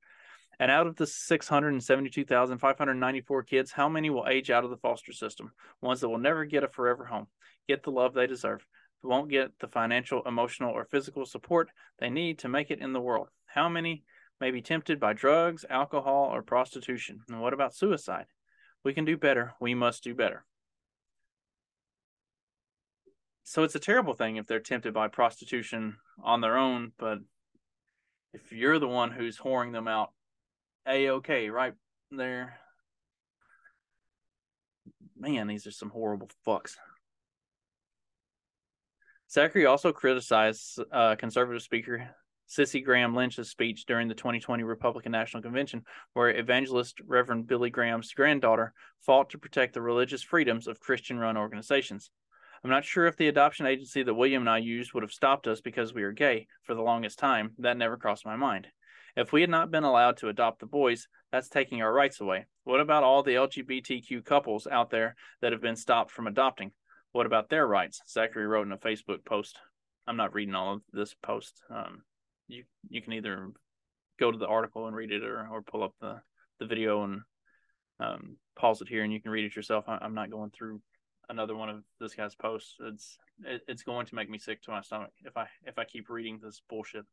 And 0.59 0.71
out 0.71 0.87
of 0.87 0.95
the 0.95 1.05
672,594 1.05 3.43
kids, 3.43 3.71
how 3.71 3.87
many 3.87 4.09
will 4.09 4.25
age 4.27 4.49
out 4.49 4.63
of 4.63 4.71
the 4.71 4.77
foster 4.77 5.13
system? 5.13 5.51
Ones 5.81 6.01
that 6.01 6.09
will 6.09 6.17
never 6.17 6.45
get 6.45 6.63
a 6.63 6.67
forever 6.67 7.05
home, 7.05 7.27
get 7.67 7.83
the 7.83 7.91
love 7.91 8.15
they 8.15 8.25
deserve 8.27 8.65
won't 9.03 9.29
get 9.29 9.51
the 9.59 9.67
financial, 9.67 10.23
emotional, 10.25 10.71
or 10.71 10.85
physical 10.85 11.25
support 11.25 11.69
they 11.99 12.09
need 12.09 12.39
to 12.39 12.49
make 12.49 12.71
it 12.71 12.79
in 12.79 12.93
the 12.93 13.01
world? 13.01 13.29
How 13.45 13.69
many 13.69 14.03
may 14.39 14.51
be 14.51 14.61
tempted 14.61 14.99
by 14.99 15.13
drugs, 15.13 15.65
alcohol, 15.69 16.29
or 16.33 16.41
prostitution? 16.41 17.21
And 17.27 17.41
what 17.41 17.53
about 17.53 17.75
suicide? 17.75 18.25
We 18.83 18.93
can 18.93 19.05
do 19.05 19.17
better. 19.17 19.53
We 19.59 19.73
must 19.73 20.03
do 20.03 20.13
better. 20.13 20.45
So 23.43 23.63
it's 23.63 23.75
a 23.75 23.79
terrible 23.79 24.13
thing 24.13 24.35
if 24.35 24.45
they're 24.45 24.59
tempted 24.59 24.93
by 24.93 25.07
prostitution 25.07 25.95
on 26.21 26.41
their 26.41 26.57
own, 26.57 26.91
but 26.97 27.19
if 28.33 28.51
you're 28.51 28.77
the 28.77 28.87
one 28.87 29.09
who's 29.09 29.37
whoring 29.37 29.71
them 29.71 29.87
out, 29.87 30.11
a 30.85 31.09
okay, 31.11 31.49
right 31.49 31.73
there. 32.11 32.59
Man, 35.17 35.47
these 35.47 35.65
are 35.65 35.71
some 35.71 35.89
horrible 35.89 36.29
fucks. 36.45 36.75
Zachary 39.29 39.65
also 39.65 39.91
criticized 39.91 40.79
uh, 40.91 41.15
conservative 41.15 41.61
speaker 41.61 42.09
Cissie 42.49 42.79
Graham 42.79 43.13
Lynch's 43.13 43.49
speech 43.49 43.85
during 43.85 44.07
the 44.07 44.15
2020 44.15 44.63
Republican 44.63 45.11
National 45.11 45.43
Convention, 45.43 45.83
where 46.13 46.29
evangelist 46.29 47.01
Reverend 47.05 47.45
Billy 47.45 47.69
Graham's 47.69 48.13
granddaughter 48.13 48.73
fought 49.01 49.29
to 49.31 49.37
protect 49.37 49.73
the 49.73 49.81
religious 49.81 50.23
freedoms 50.23 50.67
of 50.67 50.79
Christian 50.79 51.19
run 51.19 51.35
organizations. 51.35 52.09
I'm 52.63 52.69
not 52.69 52.85
sure 52.85 53.05
if 53.05 53.17
the 53.17 53.27
adoption 53.27 53.65
agency 53.65 54.01
that 54.01 54.13
William 54.13 54.43
and 54.43 54.49
I 54.49 54.59
used 54.59 54.93
would 54.93 55.03
have 55.03 55.11
stopped 55.11 55.45
us 55.45 55.59
because 55.59 55.93
we 55.93 56.03
are 56.03 56.13
gay 56.13 56.47
for 56.63 56.73
the 56.73 56.81
longest 56.81 57.19
time. 57.19 57.51
That 57.59 57.77
never 57.77 57.97
crossed 57.97 58.25
my 58.25 58.37
mind. 58.37 58.67
If 59.17 59.33
we 59.33 59.41
had 59.41 59.49
not 59.49 59.69
been 59.69 59.83
allowed 59.83 60.17
to 60.17 60.29
adopt 60.29 60.59
the 60.59 60.67
boys, 60.67 61.07
that's 61.31 61.49
taking 61.49 61.81
our 61.81 61.91
rights 61.91 62.21
away. 62.21 62.45
What 62.63 62.79
about 62.79 63.03
all 63.03 63.23
the 63.23 63.35
LGBTQ 63.35 64.23
couples 64.23 64.67
out 64.67 64.89
there 64.89 65.15
that 65.41 65.51
have 65.51 65.61
been 65.61 65.75
stopped 65.75 66.11
from 66.11 66.27
adopting? 66.27 66.71
What 67.11 67.25
about 67.25 67.49
their 67.49 67.65
rights? 67.65 68.01
Zachary 68.09 68.47
wrote 68.47 68.67
in 68.67 68.71
a 68.71 68.77
Facebook 68.77 69.25
post. 69.25 69.57
I'm 70.05 70.17
not 70.17 70.33
reading 70.33 70.55
all 70.55 70.75
of 70.75 70.81
this 70.93 71.15
post. 71.23 71.61
Um, 71.69 72.03
you 72.47 72.63
you 72.89 73.01
can 73.01 73.13
either 73.13 73.49
go 74.19 74.31
to 74.31 74.37
the 74.37 74.47
article 74.47 74.87
and 74.87 74.95
read 74.95 75.11
it, 75.11 75.23
or 75.23 75.47
or 75.51 75.61
pull 75.61 75.83
up 75.83 75.93
the 75.99 76.21
the 76.59 76.65
video 76.65 77.03
and 77.03 77.21
um, 77.99 78.37
pause 78.55 78.81
it 78.81 78.87
here, 78.87 79.03
and 79.03 79.11
you 79.11 79.21
can 79.21 79.31
read 79.31 79.45
it 79.45 79.55
yourself. 79.55 79.85
I, 79.87 79.99
am 80.01 80.13
not 80.13 80.31
going 80.31 80.51
through 80.51 80.81
another 81.29 81.55
one 81.55 81.69
of 81.69 81.83
this 81.99 82.13
guy's 82.15 82.35
posts. 82.35 82.75
It's 82.79 83.17
it, 83.43 83.61
it's 83.67 83.83
going 83.83 84.05
to 84.07 84.15
make 84.15 84.29
me 84.29 84.37
sick 84.37 84.61
to 84.63 84.71
my 84.71 84.81
stomach 84.81 85.11
if 85.23 85.35
I 85.37 85.47
if 85.65 85.77
I 85.77 85.85
keep 85.85 86.09
reading 86.09 86.39
this 86.41 86.61
bullshit. 86.69 87.05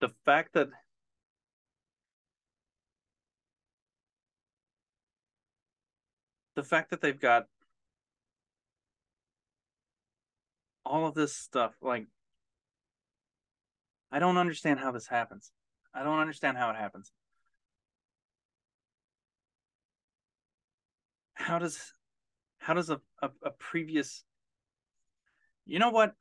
The 0.00 0.10
fact 0.24 0.54
that 0.54 0.68
the 6.54 6.62
fact 6.62 6.90
that 6.90 7.00
they've 7.00 7.20
got 7.20 7.46
all 10.84 11.06
of 11.06 11.14
this 11.14 11.34
stuff 11.34 11.74
like 11.80 12.06
I 14.12 14.18
don't 14.18 14.36
understand 14.38 14.80
how 14.80 14.90
this 14.90 15.06
happens. 15.06 15.52
I 15.94 16.02
don't 16.02 16.18
understand 16.18 16.56
how 16.56 16.70
it 16.70 16.76
happens. 16.76 17.12
How 21.34 21.58
does 21.58 21.94
how 22.58 22.74
does 22.74 22.90
a, 22.90 23.00
a, 23.22 23.30
a 23.42 23.50
previous 23.50 24.24
you 25.64 25.78
know 25.78 25.90
what 25.90 26.14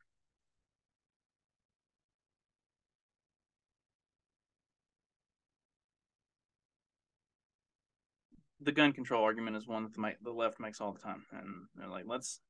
the 8.61 8.71
gun 8.71 8.91
control 8.91 9.23
argument 9.23 9.55
is 9.55 9.67
one 9.67 9.83
that 9.83 9.93
the, 9.93 10.13
the 10.21 10.31
left 10.31 10.59
makes 10.59 10.81
all 10.81 10.91
the 10.91 10.99
time, 10.99 11.25
and 11.31 11.65
they're 11.75 11.87
like, 11.87 12.05
let's 12.07 12.41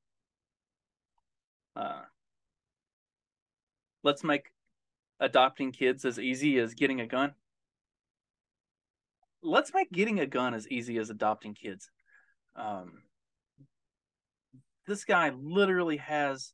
uh, 1.76 2.02
let's 4.02 4.24
make 4.24 4.50
adopting 5.20 5.72
kids 5.72 6.04
as 6.04 6.18
easy 6.18 6.58
as 6.58 6.74
getting 6.74 7.00
a 7.00 7.06
gun. 7.06 7.34
Let's 9.42 9.72
make 9.72 9.90
getting 9.92 10.20
a 10.20 10.26
gun 10.26 10.52
as 10.54 10.68
easy 10.68 10.98
as 10.98 11.10
adopting 11.10 11.54
kids. 11.54 11.90
Um, 12.56 13.02
this 14.86 15.04
guy 15.04 15.30
literally 15.30 15.98
has 15.98 16.52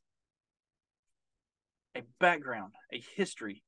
a 1.95 2.03
background, 2.19 2.73
a 2.93 3.03
history, 3.15 3.63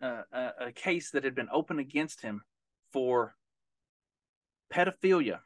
uh, 0.00 0.22
a, 0.32 0.50
a 0.66 0.72
case 0.72 1.10
that 1.10 1.24
had 1.24 1.34
been 1.34 1.48
open 1.52 1.78
against 1.78 2.22
him 2.22 2.42
for 2.92 3.34
pedophilia. 4.72 5.40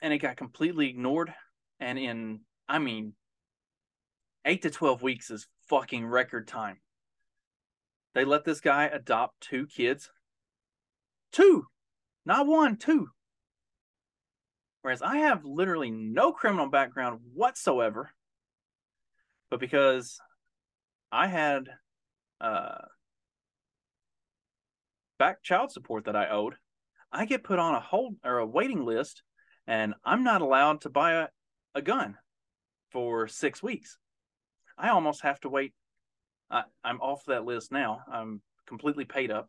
And 0.00 0.12
it 0.12 0.18
got 0.18 0.36
completely 0.36 0.88
ignored. 0.88 1.32
And 1.80 1.98
in, 1.98 2.40
I 2.68 2.78
mean, 2.78 3.14
eight 4.44 4.62
to 4.62 4.70
12 4.70 5.02
weeks 5.02 5.30
is 5.30 5.46
fucking 5.68 6.06
record 6.06 6.46
time. 6.46 6.80
They 8.14 8.24
let 8.24 8.44
this 8.44 8.60
guy 8.60 8.84
adopt 8.84 9.40
two 9.40 9.66
kids. 9.66 10.10
Two, 11.32 11.66
not 12.24 12.46
one, 12.46 12.76
two. 12.76 13.08
Whereas 14.82 15.02
I 15.02 15.16
have 15.18 15.44
literally 15.44 15.90
no 15.90 16.32
criminal 16.32 16.68
background 16.68 17.20
whatsoever. 17.32 18.12
But 19.50 19.58
because 19.58 20.18
I 21.10 21.26
had 21.26 21.64
uh, 22.40 22.82
back 25.18 25.42
child 25.42 25.70
support 25.70 26.04
that 26.04 26.16
I 26.16 26.28
owed, 26.28 26.54
I 27.12 27.26
get 27.26 27.44
put 27.44 27.58
on 27.58 27.74
a 27.74 27.80
hold 27.80 28.16
or 28.24 28.38
a 28.38 28.46
waiting 28.46 28.84
list, 28.84 29.22
and 29.66 29.94
I'm 30.04 30.24
not 30.24 30.42
allowed 30.42 30.82
to 30.82 30.90
buy 30.90 31.12
a, 31.12 31.28
a 31.74 31.82
gun 31.82 32.16
for 32.90 33.28
six 33.28 33.62
weeks. 33.62 33.98
I 34.76 34.90
almost 34.90 35.22
have 35.22 35.40
to 35.40 35.48
wait. 35.48 35.72
I, 36.50 36.64
I'm 36.82 37.00
off 37.00 37.24
that 37.26 37.44
list 37.44 37.72
now. 37.72 38.00
I'm 38.12 38.42
completely 38.66 39.04
paid 39.04 39.30
up, 39.30 39.48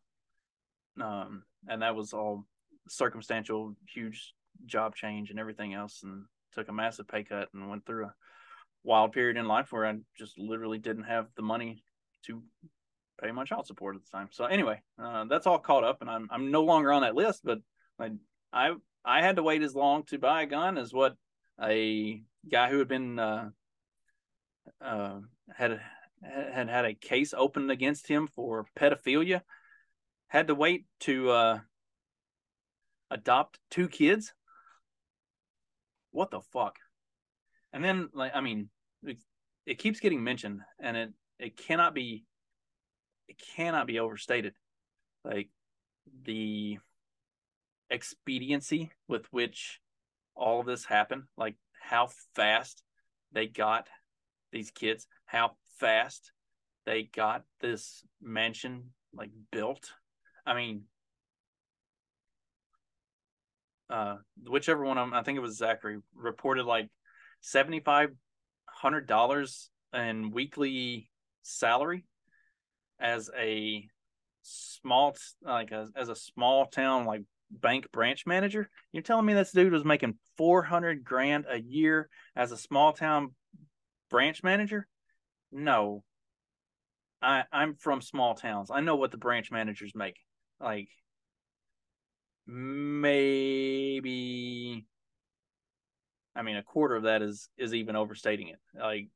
um, 1.01 1.43
and 1.67 1.81
that 1.81 1.95
was 1.95 2.13
all 2.13 2.45
circumstantial, 2.87 3.75
huge 3.93 4.33
job 4.65 4.95
change 4.95 5.31
and 5.31 5.39
everything 5.39 5.73
else, 5.73 6.01
and 6.03 6.25
took 6.53 6.69
a 6.69 6.73
massive 6.73 7.07
pay 7.07 7.23
cut 7.23 7.49
and 7.53 7.69
went 7.69 7.85
through 7.85 8.05
a 8.05 8.13
wild 8.83 9.11
period 9.11 9.37
in 9.37 9.47
life 9.47 9.71
where 9.71 9.85
I 9.85 9.95
just 10.17 10.37
literally 10.37 10.77
didn't 10.77 11.03
have 11.03 11.27
the 11.35 11.41
money 11.41 11.83
to 12.27 12.43
pay 13.21 13.31
my 13.31 13.43
child 13.43 13.67
support 13.67 13.95
at 13.95 14.03
the 14.03 14.17
time. 14.17 14.29
So 14.31 14.45
anyway, 14.45 14.81
uh, 15.01 15.25
that's 15.25 15.47
all 15.47 15.59
caught 15.59 15.83
up, 15.83 16.01
and 16.01 16.09
I'm 16.09 16.27
I'm 16.31 16.51
no 16.51 16.63
longer 16.63 16.91
on 16.91 17.01
that 17.01 17.15
list. 17.15 17.41
But 17.43 17.59
I 17.99 18.11
I 18.53 18.73
I 19.03 19.21
had 19.21 19.37
to 19.37 19.43
wait 19.43 19.61
as 19.61 19.75
long 19.75 20.03
to 20.05 20.17
buy 20.17 20.43
a 20.43 20.47
gun 20.47 20.77
as 20.77 20.93
what 20.93 21.15
a 21.61 22.21
guy 22.49 22.69
who 22.69 22.79
had 22.79 22.87
been 22.87 23.19
uh, 23.19 23.49
uh, 24.81 25.19
had 25.55 25.79
had 26.21 26.69
had 26.69 26.85
a 26.85 26.93
case 26.93 27.33
opened 27.35 27.71
against 27.71 28.07
him 28.07 28.27
for 28.27 28.65
pedophilia 28.77 29.41
had 30.27 30.47
to 30.47 30.55
wait 30.55 30.85
to 31.01 31.29
uh, 31.29 31.59
adopt 33.11 33.59
two 33.69 33.87
kids. 33.87 34.33
What 36.11 36.31
the 36.31 36.41
fuck? 36.41 36.77
And 37.73 37.83
then 37.83 38.09
like 38.13 38.35
I 38.35 38.41
mean, 38.41 38.69
it, 39.03 39.17
it 39.65 39.77
keeps 39.77 39.99
getting 39.99 40.23
mentioned, 40.23 40.61
and 40.79 40.97
it 40.97 41.13
it 41.39 41.57
cannot 41.57 41.93
be 41.93 42.25
it 43.27 43.41
cannot 43.55 43.87
be 43.87 43.99
overstated. 43.99 44.53
Like 45.23 45.49
the 46.23 46.77
expediency 47.89 48.91
with 49.07 49.25
which 49.31 49.79
all 50.35 50.59
of 50.59 50.65
this 50.65 50.85
happened, 50.85 51.23
like 51.37 51.55
how 51.81 52.09
fast 52.35 52.83
they 53.31 53.47
got 53.47 53.87
these 54.51 54.71
kids, 54.71 55.07
how 55.25 55.51
fast 55.79 56.31
they 56.85 57.03
got 57.03 57.43
this 57.61 58.03
mansion 58.21 58.91
like 59.13 59.31
built. 59.51 59.91
I 60.45 60.53
mean, 60.53 60.83
uh, 63.89 64.17
whichever 64.47 64.83
one 64.83 64.97
of 64.97 65.07
them, 65.07 65.13
I 65.13 65.23
think 65.23 65.37
it 65.37 65.41
was 65.41 65.57
Zachary, 65.57 65.99
reported 66.15 66.65
like 66.65 66.89
seventy 67.41 67.79
five 67.79 68.09
hundred 68.67 69.07
dollars 69.07 69.69
in 69.93 70.31
weekly 70.31 71.09
salary 71.43 72.05
as 72.99 73.29
a 73.37 73.87
small 74.41 75.15
like 75.41 75.71
a, 75.71 75.87
as 75.95 76.09
a 76.09 76.15
small 76.15 76.65
town 76.67 77.05
like 77.05 77.21
bank 77.51 77.91
branch 77.91 78.25
manager. 78.25 78.69
You're 78.91 79.03
telling 79.03 79.25
me 79.25 79.33
this 79.33 79.51
dude 79.51 79.73
was 79.73 79.85
making 79.85 80.17
400 80.37 81.03
grand 81.03 81.45
a 81.49 81.59
year 81.59 82.09
as 82.35 82.51
a 82.51 82.57
small 82.57 82.93
town 82.93 83.33
branch 84.09 84.43
manager? 84.43 84.87
No. 85.51 86.03
I 87.21 87.43
I'm 87.51 87.75
from 87.75 88.01
small 88.01 88.33
towns. 88.35 88.71
I 88.71 88.81
know 88.81 88.95
what 88.95 89.11
the 89.11 89.17
branch 89.17 89.51
managers 89.51 89.93
make. 89.95 90.17
Like 90.59 90.89
maybe 92.47 93.95
I 96.35 96.41
mean 96.43 96.57
a 96.57 96.63
quarter 96.63 96.95
of 96.95 97.03
that 97.03 97.21
is 97.21 97.47
is 97.57 97.73
even 97.73 97.95
overstating 97.95 98.49
it. 98.49 98.59
Like 98.79 99.07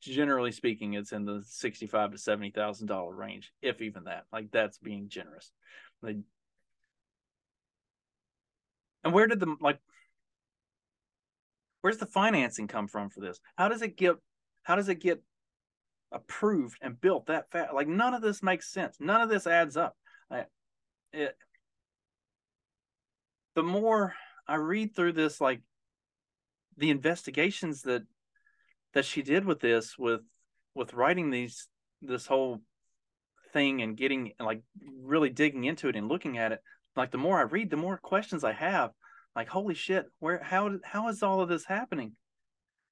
generally 0.00 0.52
speaking, 0.52 0.94
it's 0.94 1.12
in 1.12 1.24
the 1.24 1.42
sixty-five 1.46 2.12
to 2.12 2.18
seventy 2.18 2.50
thousand 2.50 2.86
dollar 2.88 3.14
range, 3.14 3.52
if 3.62 3.80
even 3.80 4.04
that. 4.04 4.24
Like 4.32 4.50
that's 4.50 4.78
being 4.78 5.08
generous. 5.08 5.52
Like, 6.02 6.16
and 9.04 9.12
where 9.12 9.26
did 9.26 9.40
the 9.40 9.56
like? 9.60 9.78
Where's 11.80 11.98
the 11.98 12.06
financing 12.06 12.66
come 12.66 12.88
from 12.88 13.08
for 13.10 13.20
this? 13.20 13.38
How 13.56 13.68
does 13.68 13.82
it 13.82 13.96
get? 13.96 14.16
How 14.62 14.76
does 14.76 14.88
it 14.88 15.00
get 15.00 15.22
approved 16.10 16.78
and 16.82 17.00
built 17.00 17.26
that 17.26 17.50
fast? 17.50 17.72
Like 17.72 17.88
none 17.88 18.14
of 18.14 18.22
this 18.22 18.42
makes 18.42 18.72
sense. 18.72 18.96
None 18.98 19.20
of 19.20 19.28
this 19.28 19.46
adds 19.46 19.76
up. 19.76 19.96
I, 20.30 20.44
it. 21.12 21.36
The 23.54 23.62
more 23.62 24.14
I 24.46 24.56
read 24.56 24.94
through 24.94 25.12
this, 25.12 25.40
like 25.40 25.60
the 26.76 26.90
investigations 26.90 27.82
that 27.82 28.02
that 28.98 29.04
she 29.04 29.22
did 29.22 29.44
with 29.44 29.60
this 29.60 29.96
with 29.96 30.22
with 30.74 30.92
writing 30.92 31.30
these 31.30 31.68
this 32.02 32.26
whole 32.26 32.60
thing 33.52 33.80
and 33.80 33.96
getting 33.96 34.32
like 34.40 34.60
really 35.00 35.30
digging 35.30 35.62
into 35.62 35.88
it 35.88 35.94
and 35.94 36.08
looking 36.08 36.36
at 36.36 36.50
it 36.50 36.58
like 36.96 37.12
the 37.12 37.16
more 37.16 37.38
i 37.38 37.42
read 37.42 37.70
the 37.70 37.76
more 37.76 37.96
questions 37.96 38.42
i 38.42 38.52
have. 38.52 38.90
Like 39.36 39.48
holy 39.48 39.74
shit 39.74 40.06
where 40.18 40.42
how 40.42 40.78
how 40.82 41.08
is 41.10 41.22
all 41.22 41.40
of 41.40 41.48
this 41.48 41.64
happening? 41.64 42.16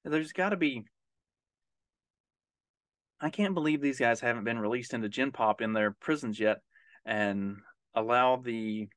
There's 0.05 0.31
got 0.31 0.49
to 0.49 0.55
be 0.55 0.85
i 3.19 3.29
can't 3.29 3.53
believe 3.53 3.81
these 3.81 3.99
guys 3.99 4.21
haven't 4.21 4.45
been 4.45 4.59
released 4.59 4.93
into 4.93 5.09
gen 5.09 5.33
pop 5.33 5.59
in 5.59 5.73
their 5.73 5.91
prisons 5.91 6.39
yet 6.39 6.59
and 7.05 7.57
allow 7.93 8.37
the 8.37 8.87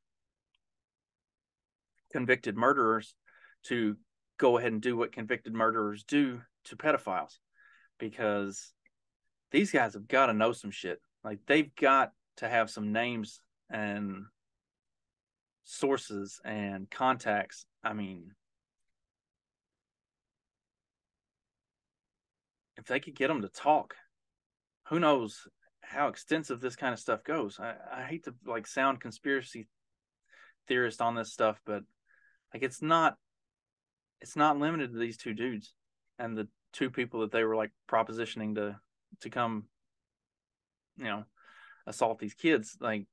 convicted 2.13 2.57
murderers 2.57 3.17
to 3.65 3.97
go 4.41 4.57
ahead 4.57 4.73
and 4.73 4.81
do 4.81 4.97
what 4.97 5.13
convicted 5.13 5.53
murderers 5.53 6.03
do 6.03 6.41
to 6.65 6.75
pedophiles 6.75 7.37
because 7.99 8.73
these 9.53 9.71
guys 9.71 9.93
have 9.93 10.09
got 10.09 10.27
to 10.27 10.33
know 10.33 10.53
some 10.53 10.71
shit. 10.71 10.99
Like 11.23 11.41
they've 11.47 11.73
got 11.77 12.13
to 12.39 12.49
have 12.49 12.71
some 12.71 12.91
names 12.91 13.43
and 13.69 14.25
sources 15.65 16.41
and 16.43 16.91
contacts. 16.91 17.67
I 17.85 17.93
mean, 17.93 18.33
if 22.79 22.87
they 22.87 22.99
could 22.99 23.15
get 23.15 23.29
them 23.29 23.43
to 23.43 23.49
talk, 23.49 23.95
who 24.89 24.99
knows 24.99 25.47
how 25.83 26.09
extensive 26.09 26.61
this 26.61 26.77
kind 26.77 26.95
of 26.95 26.99
stuff 26.99 27.23
goes. 27.25 27.61
I, 27.61 27.75
I 27.95 28.03
hate 28.05 28.25
to 28.25 28.35
like 28.47 28.67
sound 28.67 29.01
conspiracy 29.01 29.69
theorist 30.67 31.03
on 31.03 31.15
this 31.15 31.31
stuff, 31.31 31.61
but 31.67 31.83
like 32.55 32.63
it's 32.63 32.81
not 32.81 33.19
it's 34.21 34.37
not 34.37 34.59
limited 34.59 34.93
to 34.93 34.99
these 34.99 35.17
two 35.17 35.35
dudes 35.35 35.73
and 36.19 36.37
the 36.37 36.49
two 36.73 36.91
people 36.91 37.21
that 37.21 37.33
they 37.33 37.45
were 37.45 37.57
like 37.57 37.71
propositioning 37.91 38.55
to 38.55 38.79
to 39.21 39.31
come 39.31 39.65
you 40.97 41.05
know 41.05 41.25
assault 41.87 42.19
these 42.19 42.35
kids. 42.35 42.77
Like 42.81 43.07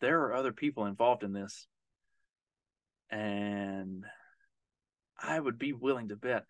there 0.00 0.22
are 0.22 0.34
other 0.34 0.52
people 0.52 0.86
involved 0.86 1.22
in 1.22 1.32
this. 1.32 1.66
And 3.10 4.04
i 5.18 5.38
would 5.38 5.58
be 5.58 5.72
willing 5.72 6.08
to 6.08 6.16
bet 6.16 6.44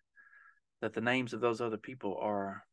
that 0.81 0.93
the 0.93 1.01
names 1.01 1.33
of 1.33 1.39
those 1.39 1.61
other 1.61 1.77
people 1.77 2.17
are 2.19 2.63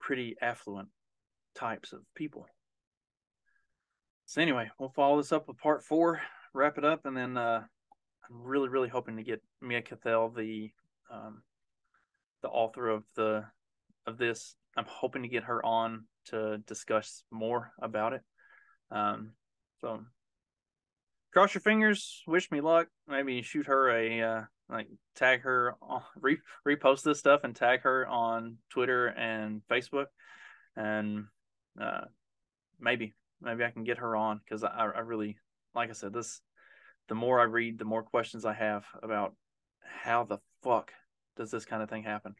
pretty 0.00 0.36
affluent 0.40 0.88
types 1.54 1.92
of 1.92 2.00
people. 2.14 2.46
So 4.26 4.40
anyway 4.40 4.70
we'll 4.78 4.90
follow 4.90 5.16
this 5.16 5.32
up 5.32 5.48
with 5.48 5.58
part 5.58 5.82
four 5.84 6.20
wrap 6.54 6.78
it 6.78 6.84
up, 6.84 7.04
and 7.04 7.16
then 7.16 7.36
uh, 7.36 7.62
I'm 8.30 8.42
really, 8.42 8.68
really 8.68 8.88
hoping 8.88 9.16
to 9.16 9.22
get 9.22 9.42
Mia 9.60 9.82
Cathell, 9.82 10.34
the 10.34 10.70
um, 11.12 11.42
the 12.42 12.48
author 12.48 12.88
of 12.88 13.04
the 13.16 13.44
of 14.06 14.16
this. 14.16 14.54
I'm 14.76 14.86
hoping 14.88 15.22
to 15.22 15.28
get 15.28 15.44
her 15.44 15.64
on 15.64 16.04
to 16.26 16.58
discuss 16.58 17.22
more 17.30 17.72
about 17.80 18.12
it. 18.12 18.22
Um, 18.90 19.32
so 19.80 20.04
cross 21.32 21.54
your 21.54 21.60
fingers. 21.60 22.22
Wish 22.26 22.50
me 22.50 22.60
luck. 22.60 22.88
Maybe 23.06 23.42
shoot 23.42 23.66
her 23.66 23.90
a 23.90 24.22
uh, 24.22 24.42
like 24.70 24.88
tag 25.16 25.42
her, 25.42 25.74
re- 26.20 26.38
repost 26.66 27.02
this 27.02 27.18
stuff 27.18 27.40
and 27.44 27.54
tag 27.54 27.82
her 27.82 28.06
on 28.06 28.56
Twitter 28.70 29.08
and 29.08 29.62
Facebook, 29.70 30.06
and 30.76 31.26
uh, 31.80 32.02
maybe 32.80 33.14
maybe 33.42 33.64
I 33.64 33.70
can 33.70 33.84
get 33.84 33.98
her 33.98 34.16
on 34.16 34.40
because 34.44 34.64
I, 34.64 34.68
I 34.68 35.00
really 35.00 35.36
like 35.74 35.90
I 35.90 35.92
said 35.92 36.12
this. 36.12 36.40
The 37.08 37.14
more 37.14 37.40
I 37.40 37.44
read, 37.44 37.78
the 37.78 37.84
more 37.84 38.02
questions 38.02 38.44
I 38.44 38.54
have 38.54 38.86
about 39.02 39.34
how 39.82 40.24
the 40.24 40.38
fuck 40.62 40.92
does 41.36 41.50
this 41.50 41.64
kind 41.64 41.82
of 41.82 41.90
thing 41.90 42.02
happen. 42.02 42.34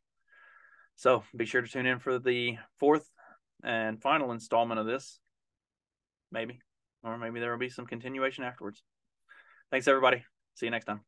So 0.96 1.24
be 1.36 1.44
sure 1.44 1.60
to 1.60 1.68
tune 1.68 1.86
in 1.86 1.98
for 1.98 2.18
the 2.18 2.56
fourth 2.78 3.08
and 3.62 4.00
final 4.00 4.32
installment 4.32 4.80
of 4.80 4.86
this. 4.86 5.18
Maybe. 6.30 6.60
Or 7.02 7.18
maybe 7.18 7.40
there 7.40 7.50
will 7.50 7.58
be 7.58 7.68
some 7.68 7.86
continuation 7.86 8.44
afterwards. 8.44 8.82
Thanks, 9.70 9.88
everybody. 9.88 10.24
See 10.54 10.66
you 10.66 10.70
next 10.70 10.86
time. 10.86 11.00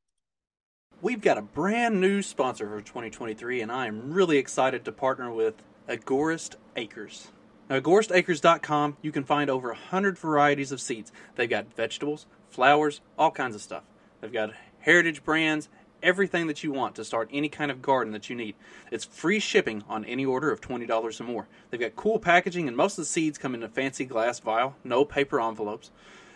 We've 1.03 1.21
got 1.21 1.39
a 1.39 1.43
brand 1.43 2.01
new 2.01 2.23
sponsor 2.23 2.69
for 2.69 2.81
2023, 2.81 3.61
and 3.61 3.71
I 3.71 3.87
am 3.87 4.13
really 4.13 4.39
excited 4.39 4.85
to 4.85 4.93
partner 4.93 5.31
with 5.31 5.55
Agorist 5.89 6.57
Acres. 6.75 7.29
Now, 7.69 7.81
agoristacres.com, 7.81 8.97
you 9.03 9.11
can 9.11 9.25
find 9.25 9.51
over 9.51 9.69
100 9.69 10.19
varieties 10.19 10.71
of 10.71 10.81
seeds. 10.81 11.11
They've 11.35 11.51
got 11.51 11.75
vegetables, 11.75 12.27
flowers, 12.49 13.01
all 13.19 13.33
kinds 13.33 13.57
of 13.57 13.63
stuff. 13.63 13.83
They've 14.21 14.33
got 14.33 14.53
heritage 14.81 15.25
brands, 15.25 15.69
everything 16.03 16.47
that 16.47 16.63
you 16.63 16.71
want 16.71 16.95
to 16.95 17.05
start 17.05 17.29
any 17.33 17.49
kind 17.49 17.71
of 17.71 17.83
garden 17.83 18.13
that 18.13 18.31
you 18.31 18.37
need. 18.37 18.55
It's 18.93 19.05
free 19.05 19.41
shipping 19.41 19.83
on 19.89 20.05
any 20.05 20.25
order 20.25 20.53
of 20.53 20.61
$20 20.61 21.21
or 21.21 21.25
more. 21.25 21.49
They've 21.71 21.81
got 21.81 21.97
cool 21.97 22.21
packaging, 22.21 22.69
and 22.69 22.77
most 22.77 22.99
of 22.99 23.03
the 23.03 23.09
seeds 23.09 23.39
come 23.39 23.55
in 23.55 23.65
a 23.65 23.69
fancy 23.69 24.05
glass 24.05 24.39
vial, 24.39 24.77
no 24.85 25.05
paper 25.05 25.41
envelopes. 25.41 25.91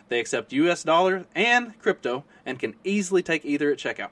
They 0.08 0.18
accept 0.18 0.52
US 0.52 0.82
dollars 0.82 1.26
and 1.36 1.78
crypto 1.78 2.24
and 2.44 2.58
can 2.58 2.74
easily 2.82 3.22
take 3.22 3.44
either 3.44 3.70
at 3.70 3.78
checkout. 3.78 4.10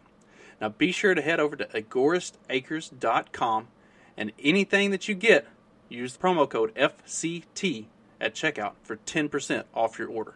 Now 0.61 0.69
be 0.69 0.93
sure 0.93 1.15
to 1.15 1.23
head 1.23 1.41
over 1.41 1.57
to 1.57 1.65
agoristacres.com 1.65 3.69
and 4.17 4.33
anything 4.39 4.91
that 4.93 5.09
you 5.09 5.15
get, 5.15 5.47
use 5.89 6.15
the 6.15 6.19
promo 6.19 6.49
code 6.49 6.75
FCT 6.75 7.87
at 8.21 8.35
checkout 8.35 8.73
for 8.83 8.97
10% 8.97 9.65
off 9.75 9.99
your 9.99 10.09
order. 10.09 10.35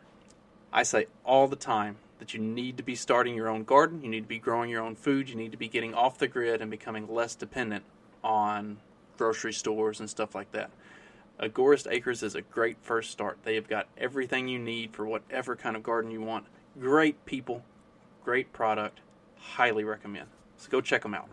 I 0.72 0.82
say 0.82 1.06
all 1.24 1.48
the 1.48 1.56
time 1.56 1.96
that 2.18 2.32
you 2.32 2.40
need 2.40 2.76
to 2.76 2.82
be 2.82 2.94
starting 2.94 3.34
your 3.34 3.48
own 3.48 3.64
garden, 3.64 4.02
you 4.02 4.08
need 4.08 4.22
to 4.22 4.28
be 4.28 4.38
growing 4.38 4.70
your 4.70 4.82
own 4.82 4.94
food, 4.94 5.28
you 5.28 5.34
need 5.34 5.50
to 5.50 5.58
be 5.58 5.68
getting 5.68 5.94
off 5.94 6.18
the 6.18 6.28
grid 6.28 6.62
and 6.62 6.70
becoming 6.70 7.12
less 7.12 7.34
dependent 7.34 7.84
on 8.22 8.78
grocery 9.18 9.52
stores 9.52 10.00
and 10.00 10.08
stuff 10.08 10.34
like 10.34 10.50
that. 10.52 10.70
Agorist 11.40 11.88
Acres 11.90 12.22
is 12.22 12.34
a 12.34 12.42
great 12.42 12.76
first 12.82 13.10
start. 13.10 13.38
They 13.42 13.56
have 13.56 13.68
got 13.68 13.88
everything 13.98 14.46
you 14.46 14.58
need 14.58 14.92
for 14.92 15.04
whatever 15.04 15.56
kind 15.56 15.74
of 15.74 15.82
garden 15.82 16.10
you 16.10 16.20
want. 16.20 16.46
Great 16.78 17.24
people, 17.26 17.64
great 18.24 18.52
product, 18.52 19.00
highly 19.36 19.82
recommend. 19.82 20.28
So 20.56 20.70
go 20.70 20.80
check 20.80 21.02
them 21.02 21.14
out. 21.14 21.28